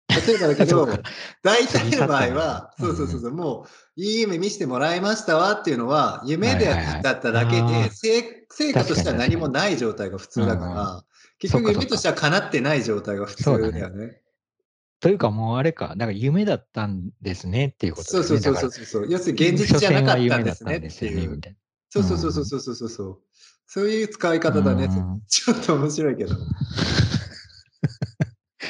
[0.09, 0.87] 例えばだけど、
[1.43, 3.67] 大体の場合は、そうそうそうそう、も
[3.97, 6.65] う、いい夢見せてもらいましたわっていうのは、夢で
[7.03, 11.03] だっただけで、成果としては何もない状態が普通だから、
[11.39, 14.21] 結局夢としては叶ってない状態が普通だよね。
[14.99, 18.39] というかもうあれか、だから夢だったんですねっていうことですね。
[18.39, 21.39] そうそうそうそう要するに現実じゃなかったんですねっていう。
[21.89, 23.19] そうそうそうそうそうそうそう。
[23.67, 24.89] そういう使い方だね。
[25.27, 26.35] ちょっと面白いけど。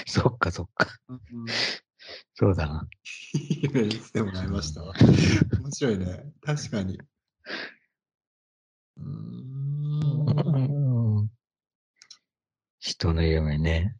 [0.05, 0.87] そっかそっか。
[2.33, 2.87] そうだな。
[3.61, 4.83] 夢にしてもらいました。
[4.83, 6.25] 面白いね。
[6.41, 6.99] 確かに。
[8.97, 10.76] うん
[12.87, 13.97] 人の夢ね。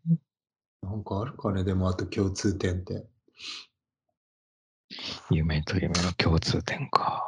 [0.81, 3.05] なんかあるかね、でもあと共通点って。
[5.29, 7.21] 夢と夢の共通点か。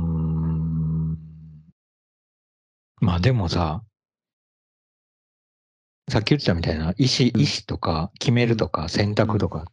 [3.02, 3.82] まあでもさ、
[6.10, 9.72] さっき言ってたみたいな意思、意思とか決めるとか選択とかっ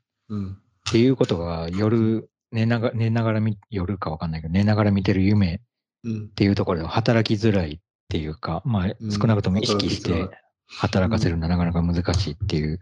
[0.90, 5.60] ていうことが夜寝なが寝ながら見、夜かわかんないけど、寝ながら見てる夢
[6.06, 7.78] っていうところで働きづらいっ
[8.08, 10.30] ていうか、まあ少なくとも意識して
[10.66, 12.80] 働かせるのはなかなか難しいっていう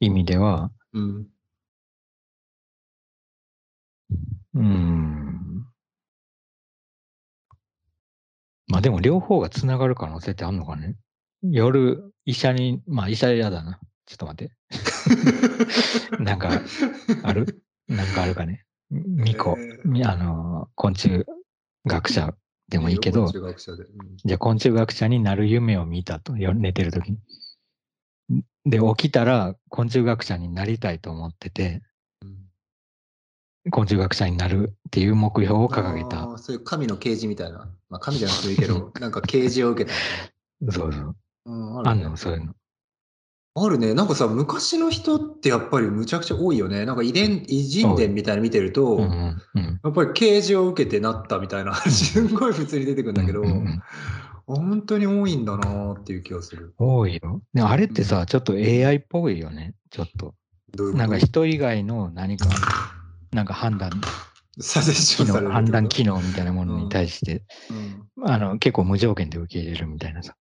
[0.00, 1.26] 意味では、うん。
[4.54, 5.66] うん。
[8.68, 10.96] まあでも両方がつながる可能性ってあるのかね
[11.42, 13.78] 夜、医者に、まあ医者嫌だな。
[14.06, 14.56] ちょっと待って。
[16.22, 16.50] なんか、
[17.22, 17.62] ある？
[17.88, 18.64] なんかあるかね。
[18.90, 21.24] ミコ、えー、あの、昆虫
[21.86, 22.34] 学者
[22.68, 27.18] でもいいけど、うん、じゃあ昆虫学者になる夢を見たと、寝てる時に。
[28.64, 31.82] で、起きたら昆虫学者になりたいと思ってて、
[32.22, 36.36] うん、昆虫学者になるっていう目標を掲げた。
[36.38, 37.68] そういう神の啓示みたいな。
[37.88, 40.72] まあ神じゃなくていいけど、 なんか啓示を受けた。
[40.72, 41.16] そうそう。
[41.44, 42.16] うん、ある、ね、あんの？
[42.16, 42.54] そういうの。
[43.58, 43.94] あるね。
[43.94, 46.84] なんかさ、昔の人ってやっぱりむちゃくちゃ多いよね。
[46.84, 53.82] なんか遺伝、偉人伝みたいなの見てると、うんうん、やっぱり啓示を受けてなったみたいな、すんごい普通に出てくるんだけど、うんうん、
[54.46, 56.74] 本当に多いんだなっていう気がする。
[56.76, 57.40] 多いよ。
[57.54, 59.74] であれってさ、ちょっと AI っぽいよね。
[59.90, 60.34] ちょっと。
[60.78, 62.50] ううなんか人以外の何か、
[63.32, 63.90] なんか判断。
[64.60, 67.42] サジェションされる判断機能みたいなものに対して、
[68.16, 70.34] うん、あの結構無条件で受け入れるみたいなさ。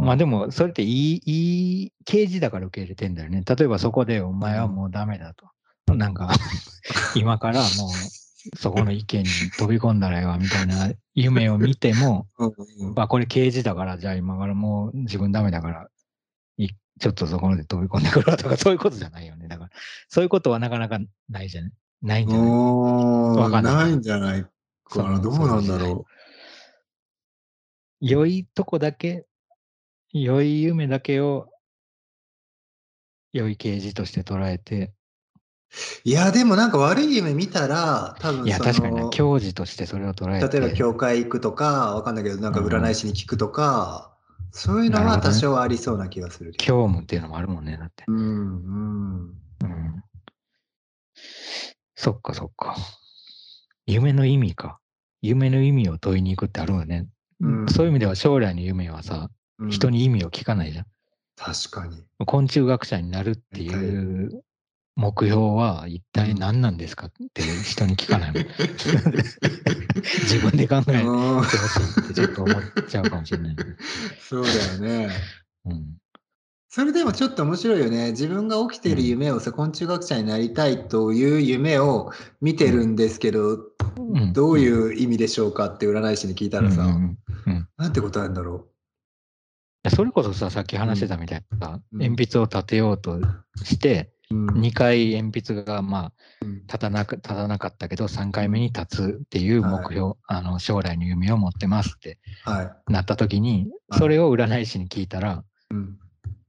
[0.00, 0.86] まあでも、それってい
[1.16, 3.42] い、いい刑事だから受け入れてんだよね。
[3.46, 5.94] 例えばそこでお前はもうダメだと。
[5.94, 6.30] なんか、
[7.16, 7.68] 今からもう
[8.58, 9.28] そこの意見に
[9.58, 12.26] 飛び込んだらええわみたいな夢を見ても、
[12.94, 15.88] まあこれ刑事だから、じゃあ今からもう自分ダメだから、
[17.00, 19.46] ちょっとそこまで飛び込んでくるわとか、 そういうことじゃないよね。
[19.46, 19.70] だから、
[20.08, 21.72] そういうことはなかなかないじゃない？
[22.02, 22.44] ないんじゃな
[23.60, 23.62] い？
[23.62, 24.42] ないんじゃない
[24.84, 25.20] かな。
[25.20, 26.12] どうなんだろう。
[28.00, 29.26] 良いとこだけ、
[30.12, 31.48] 良い夢だけを
[33.32, 34.92] 良い啓示として捉えて。
[36.02, 40.58] いや、でもなんか悪い夢見たら、多分いや、確かにね、教授としてそれを捉えて。
[40.58, 46.46] 例えば、教会行くとか、わかんないけど、なんか占い師に聞くとか、うん、そういうのは多少ありそうな気がする。
[46.46, 48.04] るね、教務っていうのもあるもんね、だって。
[48.06, 49.20] うん、うん。
[49.62, 50.04] うん。
[51.94, 52.76] そっか、そっか。
[53.86, 54.78] 夢の意味か。
[55.20, 57.08] 夢の意味を問いに行くってあるよね。
[57.68, 59.30] そういう意味では将来の夢はさ、
[59.68, 60.86] 人に意味を聞かないじゃん。
[61.36, 62.04] 確かに。
[62.26, 64.42] 昆虫学者になるっていう
[64.96, 68.44] 目標は一体何なんですかって人に聞かないもん。
[70.24, 73.56] 自分で考えてほしいってちょっと思っちゃうかもしれない。
[74.20, 75.10] そうだよね。
[75.66, 75.98] うん。
[76.68, 78.10] それでもちょっと面白いよね。
[78.10, 83.58] 自分が起きている夢をさ、昆虫学者になりたいという夢を見てるんですけど、
[83.96, 88.77] うん、どういう意味でしょうかって占い師に聞いたらさ、うんうん、なんて答えるんだろう。
[89.90, 93.20] それこそさ、さっき話してたみたいなさ、鉛筆を立てようと
[93.64, 96.12] して、2回鉛筆がま
[96.42, 102.18] あ立たな立たなかったけど3回目に立つっていう目標、はい、あの将来の夢を持ってますって
[102.88, 103.68] なった時に、
[103.98, 105.44] それを占い師に聞いたら、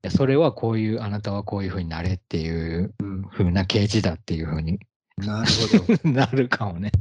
[0.10, 2.94] それはこういうあなたはこういうふうになれっていう
[3.30, 4.80] ふうな啓示だっていうふうに
[5.18, 6.10] なるほど。
[6.10, 6.92] なるかもね。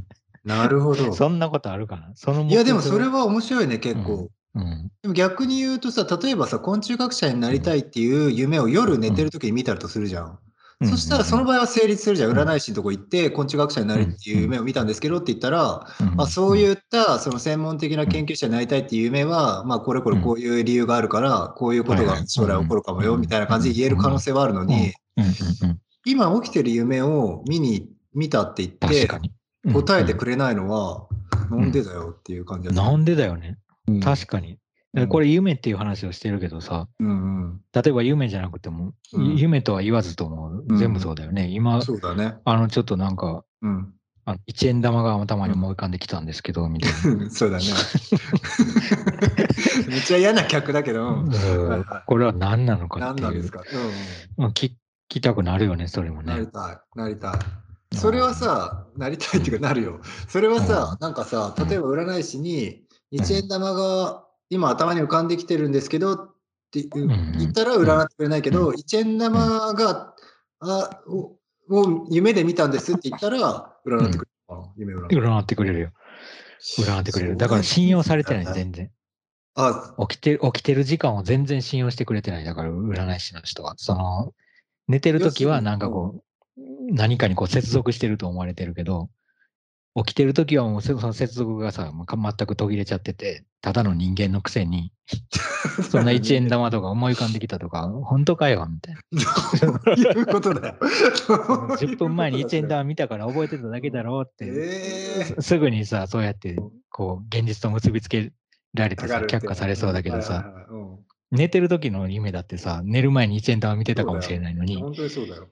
[0.43, 1.13] なるほど。
[1.13, 2.11] そんなことあるかな？
[2.15, 4.29] そのいや、でもそれは面白いね、結構。
[4.55, 10.39] うん、うん、でも逆に言うとさ、例えばさ、昆虫学者になりたいっていう夢を夜寝てる時に見たらとするじゃん。
[10.81, 12.31] うん、そしたらその場合は成立するじゃん。
[12.31, 24.93] 占い師のとこ行って、昆虫学者になるっていう夢を見たんですけどって言ったら、まあ、そういったその専門的な研究者になりたいっていう夢は、まあ、これこれこういう理由があるから、こういうことが将来起こるかもよ、みたいな感じで言える可能性はあるのに、
[26.05, 29.07] 今起きてる夢を見に、見たって言って、
[29.73, 31.07] 答えてくれないのは、
[31.51, 33.57] なんでだよっていう感じ、うん、なんでだよね。
[34.01, 34.59] 確かに。
[35.09, 37.11] これ夢っていう話をしてるけどさ、うんう
[37.45, 41.47] ん、例えば夢じゃなくても、うん、夢とは言わずとも全部そうだよね。
[41.47, 42.37] 今、そうだね。
[42.43, 43.93] あのちょっとなんか、うん、
[44.25, 46.97] あ1円玉が頭に思い浮かんできたんですけど、みたいな。
[47.31, 47.65] そうだね。
[49.87, 51.23] めっちゃ嫌な客だけど。
[52.07, 53.27] これは何なのかっていう。
[53.27, 53.61] 何なんですか、
[54.37, 54.71] うん、聞
[55.07, 56.33] きたくなるよね、それもね。
[56.33, 57.35] なりたい、なりたい。
[57.95, 59.99] それはさ、なりたいっていうかなるよ。
[60.27, 66.35] それはさ、なんかさ、例えば占い師に、1円玉が今頭に浮かんできてるんですけどっ
[66.71, 70.13] て言ったら占ってくれないけど、1円玉が、
[70.61, 71.37] あを
[72.09, 74.63] 夢で見たんですって言ったら占ってくれる。
[74.77, 75.91] 夢占ってくれるよ。
[76.77, 77.37] 占ってくれる。
[77.37, 78.91] だから信用されてない、全然。
[79.55, 82.45] あ起きてる、起きてる時間を全然信用してくれてない。
[82.45, 83.73] だから占い師の人は。
[83.77, 84.33] その、
[84.87, 86.23] 寝てる時はなんかこ
[86.57, 89.09] う、何かにこう接続してると思われてるけど、
[90.05, 94.91] 起きてる時はもうその接続がさ、全く途切れちゃってて、ただの人間のくせに、
[95.89, 99.01] そんな一円玉とか思い浮かんできたとか、本当かよみたいな。
[99.65, 100.75] どういうことだよ。
[101.77, 106.57] 10分前に一円玉見たから覚えてただけだろうって、えー、すぐにさ、そうやって、
[106.89, 108.31] こう、現実と結びつけ
[108.73, 110.53] られてさ、却下されそうだけどさ、
[111.31, 115.49] 寝てる時の夢だってさ、寝る前に一円玉見てたかもしれないのに、本当にそうだよ。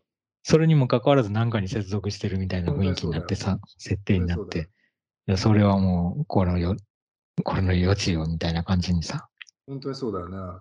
[0.48, 4.70] それにもかかわらず何かに接続してるみたいな雰囲気になってさ、設定になって、
[5.28, 6.78] いやそれはもう、このよ、
[7.44, 9.28] これの余地よみたいな感じにさ。
[9.68, 10.60] 本当にそうだよね。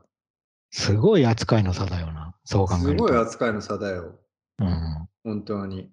[0.72, 3.06] すごい扱いの差だよな、そう考えると。
[3.06, 4.18] すごい扱いの差だよ。
[4.58, 5.08] うん。
[5.22, 5.88] 本当に。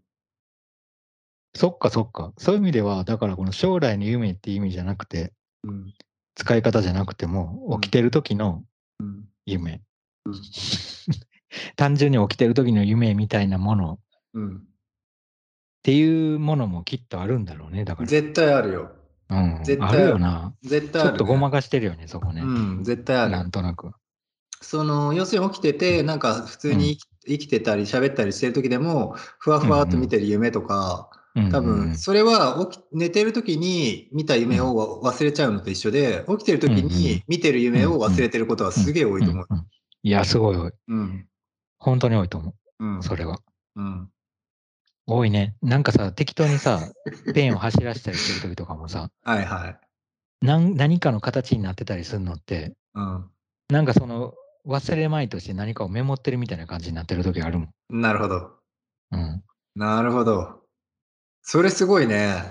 [1.54, 2.34] そっかそっか。
[2.40, 5.34] そういう意味では、だからこの将来の夢っていう意味じゃなくて、
[5.66, 5.94] うん、
[6.34, 8.64] 使い方じゃなくても、起きてる時の
[9.46, 9.84] 夢。
[10.26, 10.42] うん、うん
[11.76, 14.00] 単純に起きてる時の夢みたいなもの
[14.36, 14.48] っ
[15.84, 18.08] ていうものもきっとあるんだろうね、だから。
[18.08, 18.92] 絶対あるよ。
[19.30, 20.54] うん、絶対あるよな。
[20.64, 21.12] 絶対ある、ね。
[21.12, 22.42] ちょっとごまかしてるよね、そこね。
[22.42, 23.32] うん、絶対ある。
[23.32, 23.92] なんとなく。
[24.62, 31.10] その要するに起きてて、なんか普通に生き,、てたり喋ったりしてる時でも、ふわふわっと見てる夢とか、
[31.52, 39.46] 多分それは起き寝てる時に見た夢を忘れちゃうのと一緒で、起きてる時に見てる夢を忘れてることはすげえ多いと思う。
[40.04, 40.72] いや、すごい多い。
[40.88, 41.28] うん。
[41.84, 42.86] 本当に多いと思う。
[42.86, 43.04] うん。
[43.04, 43.40] それは。
[43.76, 44.10] うん。
[45.06, 45.56] 多いね。
[45.62, 46.80] なんかさ、適当にさ、
[47.36, 49.80] ペンを走らせたりしてる時とかもさ、はいはい。
[50.42, 53.30] 何何かの形になってたりするのって、うん。
[53.70, 54.34] なんかその
[54.66, 58.02] 忘れまいとして何かをメモってるみたいな感じになってる時あるもん。
[58.02, 58.52] なるほど。
[59.12, 59.44] うん。
[59.76, 60.62] なるほど。
[61.42, 62.44] それすごいね。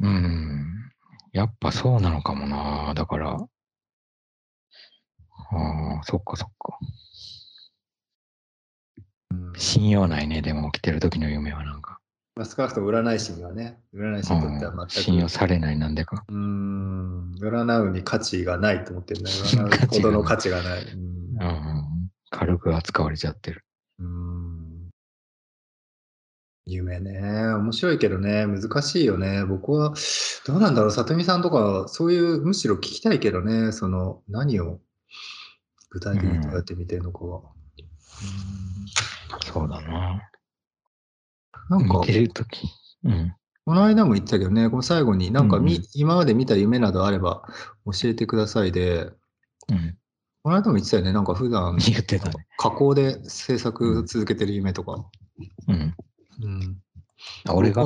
[0.00, 0.90] うん。
[1.32, 2.94] やっぱそうなのかもな。
[2.94, 3.32] だから。
[3.32, 3.48] あ
[6.00, 6.78] あ、そっかそっか。
[9.36, 11.98] うん信用ないね、でも起きてる時の夢はなんか。
[12.34, 14.92] まあ、少なくとも占い師にはね、占い師にとってはうん全く。
[14.92, 16.24] 信用されないなんでか。
[16.28, 19.30] うーん、占うに価値がないと思ってるね。
[19.32, 20.82] 価値がない占うほどの価値がない。
[20.84, 22.10] うんうん。
[22.30, 23.64] 軽く扱われちゃってる。
[23.98, 24.66] うーん
[26.66, 27.20] 夢ね、
[27.54, 29.44] 面白いけどね、難しいよね。
[29.44, 29.94] 僕は、
[30.46, 34.80] どうなんだろう、里見さんとか、そういう、むしろ聞きたいけどね、その、何を
[35.90, 37.42] 具体的にどうやって見てるのかは。
[39.44, 40.10] そうだな。
[40.10, 40.20] うん
[41.68, 42.68] なんか見、てる時。
[43.02, 43.34] うん。
[43.64, 47.42] この間も言ってたけどね、この最後になんかみ、うんうん今まで見た夢などあれば
[47.86, 49.10] 教えてくださいで、
[49.68, 49.98] うん。
[50.44, 52.46] この間も言ってたよね、なんか普段言ってたね。
[52.56, 55.04] 加工で制作続けてる夢とか。
[55.66, 55.96] うん。
[56.42, 56.82] うん、
[57.48, 57.82] あ俺が？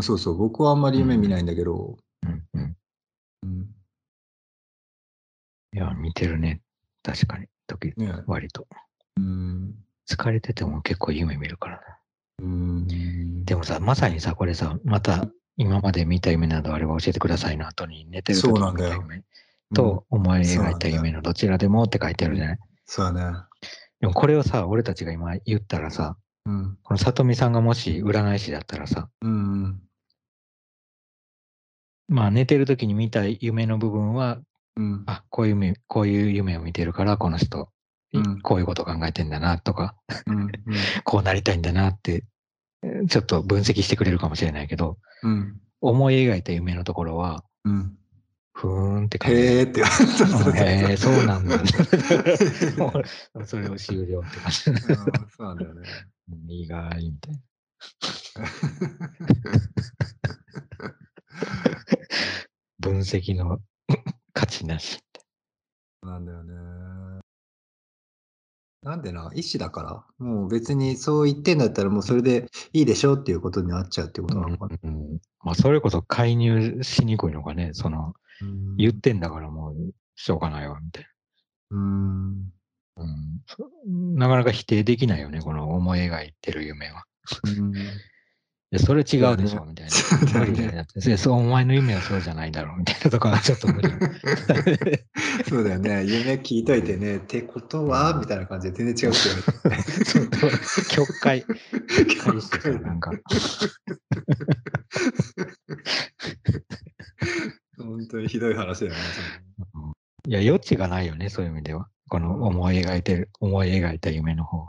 [0.00, 2.76] そうそう、僕はあんまり夢見ないんだけど、うんうん。
[3.42, 3.74] うん
[5.72, 6.60] いや、見てるね。
[7.02, 7.48] 確かに。
[7.66, 8.68] 時ね割と。
[9.16, 9.74] うん
[10.08, 11.82] 疲れてても結構夢見るからな。
[12.42, 15.26] うんでもさ、まさにさ、これさ、また
[15.56, 19.24] 今まで見た夢などあれば教えてくださいの後に寝てる時そうなんだよに見た夢
[19.72, 22.58] と思い描いた夢のどちらでもって書いてあるじゃない？
[22.86, 23.38] そうだね。
[24.00, 26.78] でもこれをさ、俺たちが今言ったらさ、うん。
[26.82, 29.80] この里見さんがもし占い師だったらさ、うん。
[32.08, 34.40] まあ寝てる時に見た夢の部分は、
[34.76, 35.04] うん。
[35.06, 37.70] あ、こういう夢、こういう夢を見てるから、この人、
[38.18, 39.96] うんこういうことを考えてんだなとか、
[40.26, 40.48] うん。
[41.04, 42.24] こうなりたいんだなって、
[42.82, 45.60] えーちょっと分析してくれるかもしれないけど、うん。
[45.80, 47.98] 思い描いた夢のところは、うん。
[48.52, 49.40] ふーんって感じ。
[49.40, 51.58] へーって 言わそうなんだ。
[53.46, 54.70] それを終了って感じ。
[54.70, 54.92] うんそ
[55.40, 55.88] うなんだよね。
[56.30, 57.40] うん意外みたいな。
[62.78, 63.60] 分析の
[64.32, 65.00] 価値なし。
[66.02, 66.52] なんだよね。
[68.84, 74.78] なんでな、医師だから、もう別にそう言ってんだったら、もうそれでいいでしょうっていうことになっちゃうってことなのかな。
[74.82, 78.12] うんまあ、それこそ介入しにくいのがね、その、
[78.42, 81.06] うん言ってんだからもうしょうがないわ、みたい
[81.70, 82.40] うん。
[82.96, 83.04] な。
[83.04, 87.04] うんそなかなか否定できないよね、この思い描いてる夢は。
[87.44, 87.80] うんい
[88.74, 90.40] や、それ違うでしょ、みたいな。
[90.40, 93.88] 無理だよいやそう、お前の夢はそうじゃないだろう、みたいなとこはちょっと無理。
[95.48, 96.04] そうだよね。
[96.04, 97.16] 夢聞いといてね。
[97.16, 99.28] ってことはみたいな感じで全然違うって
[99.62, 99.92] 言われて。
[100.64, 103.12] そう曲解、曲解してさ、なんか。
[107.78, 108.98] 本当にひどい話だよね。
[110.26, 111.88] いや、余地がないよね、そういう意味では。
[112.08, 114.68] この思い描いてる、思い描いた夢の方。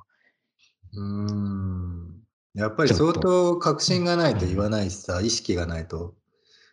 [0.93, 2.24] うん。
[2.56, 6.14] やっぱり相当確信がないと言わないしさ、意識がないと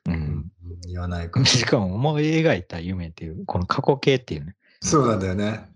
[0.07, 0.47] うん。
[0.89, 1.47] 言わないから。
[1.47, 4.57] しかも思い描いた夢っていう、この過去形っていうね。
[4.81, 5.69] そうなんだよね。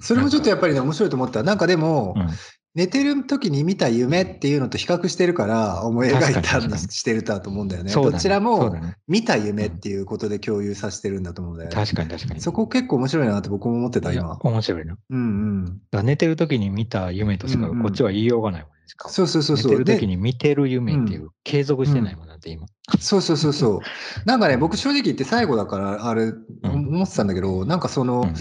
[0.00, 1.42] それもちょっとやっぱりね、面白いと思った。
[1.42, 2.28] なんかでも、うん
[2.74, 7.90] 寝てる時に見た夢っていうのと比較してるから、思い描いたしてるだと思うんだよね。
[7.90, 8.76] そうだねどちらも
[9.08, 11.74] 見た夢っていうことで共有させてるんだと思うんだよね。
[11.74, 12.40] 確かに確かに。
[12.40, 14.38] そこ結構面白いなって僕も思ってた、今。
[14.40, 14.96] 面白いな。
[15.10, 15.22] うんう
[15.66, 15.80] ん。
[15.90, 18.77] ら寝てる時に見た夢としか、こっちは言いようがないもんね。
[18.88, 19.12] しかも。
[19.12, 19.72] そうそうそうそう。
[19.72, 22.66] で寝てる時に見てる夢っていう、継続してないもんだって今。
[23.00, 23.80] そうそうそうそう。
[24.26, 26.44] なんかね、僕正直言って最後だから、あれ、ん。
[26.62, 28.34] 思ってたんだけど、なんかその、うん。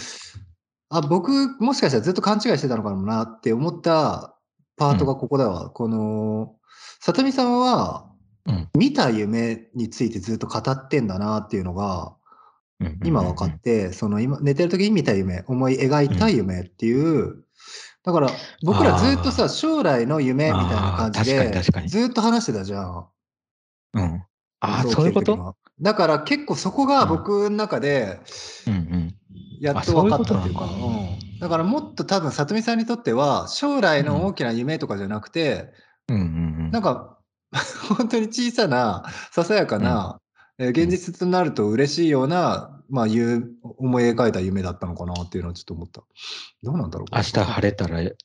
[0.90, 4.36] あ、僕、もしかしたらずっと勘違いしてたのかもなって思った
[4.78, 5.70] パートがここだわ。
[5.70, 6.56] この、
[7.02, 8.10] 里見さんは、
[8.46, 8.70] うん。
[8.78, 12.16] 見た夢についてずっと語ってんだなっていうのが、
[12.80, 12.88] うん。
[12.88, 12.94] うん。
[12.94, 17.44] うん今分かって、その今、寝てる時に見た夢、思い描いた夢っていう、
[18.08, 18.30] だから
[18.64, 21.52] 僕らずっとあさ、将来の夢みたいな感じで
[21.88, 23.08] ずっと話してたじゃん。
[23.96, 24.24] うん。
[24.62, 25.58] ああ、そういうこと？
[25.82, 28.22] だから結構そこが僕の中で。
[29.60, 30.70] やっと分かったあっていうか、
[31.42, 35.74] だからもっと多分、里見さんにとっては、将来の大きな夢とかじゃなくて。
[36.08, 37.18] なんか、
[37.98, 40.20] 本当に小さな、ささやかな、うん、
[40.60, 46.04] え現実となると嬉しいような、まあ、思い描いた夢だったのかなっていうのはちょっと思った。
[46.64, 48.16] どうなんだろう明日晴れたらい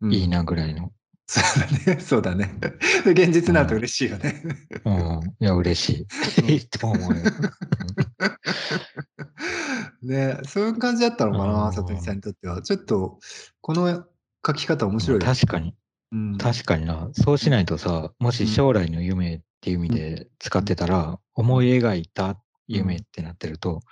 [0.00, 0.92] いなぐらいの。
[1.26, 2.00] そうだね。
[2.02, 2.58] そうだね。
[3.06, 4.42] 現実になると嬉しいよね。
[4.84, 5.18] うん。
[5.18, 6.06] うん、いや、嬉し
[6.48, 6.52] い。
[6.52, 7.22] いいと思うよ。
[10.02, 12.62] ねそういう感じだったのかな、里見さんにとっては。
[12.62, 13.20] ちょっと、
[13.60, 14.04] この
[14.44, 15.74] 書き方面白い、ね、確かに。
[16.12, 17.10] うん、確かにな。
[17.12, 23.82] そうしないとさ、もし将来の夢っていう意味で使ってたら、うん、思い描いた夢ってなってると、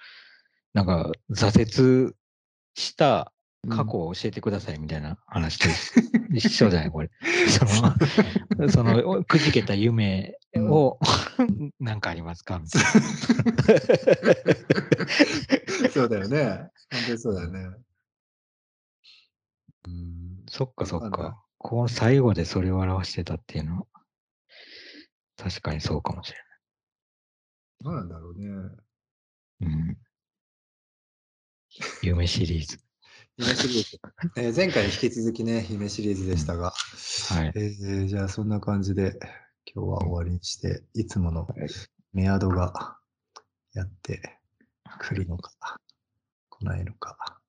[0.72, 2.14] なんか挫折
[2.74, 3.32] した
[3.68, 5.68] 過去を教えてくださいみたいな話と
[6.32, 7.10] 一緒じゃない、これ。
[7.48, 7.66] そ
[8.62, 10.98] の、その、くじけた夢を、
[11.80, 12.90] 何かありますかみたいな。
[15.90, 16.70] そうだよね。
[16.90, 17.60] 本当にそうだよね。
[19.86, 21.42] うん、そっかそっか。
[21.58, 23.86] こう最後でそれを表してたっていうのは、
[25.38, 26.46] 確かにそうかもしれない。
[27.84, 28.46] どうなんだろうね。
[29.60, 29.96] うん。
[32.02, 32.78] 夢シリーズ。
[33.38, 34.00] 夢シリーズ。
[34.36, 39.16] えー、前回に引き続きね、夢シリーズでしたが、はい、えー、じゃあそんな感じで
[39.72, 41.46] 今日は終わりにして、いつもの
[42.12, 42.98] メアドが
[43.74, 44.40] やって
[44.98, 45.78] くるのか、
[46.50, 47.40] 来ないのか。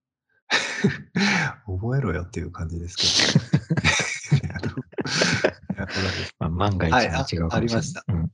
[1.65, 3.37] 覚えろよっていう感じですけ
[4.67, 4.75] ど。
[6.39, 7.49] まあ、万が一間違うかもしれない。
[7.49, 8.05] はい、ありました。
[8.07, 8.31] うん、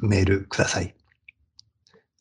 [0.00, 0.94] メールください。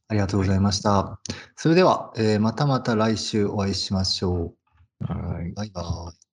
[0.08, 1.20] ありがとうございました。
[1.56, 4.54] それでは、えー、またまた来週お会いしましょ
[5.00, 5.06] う。
[5.06, 5.52] はい。
[5.54, 6.31] バイバイ。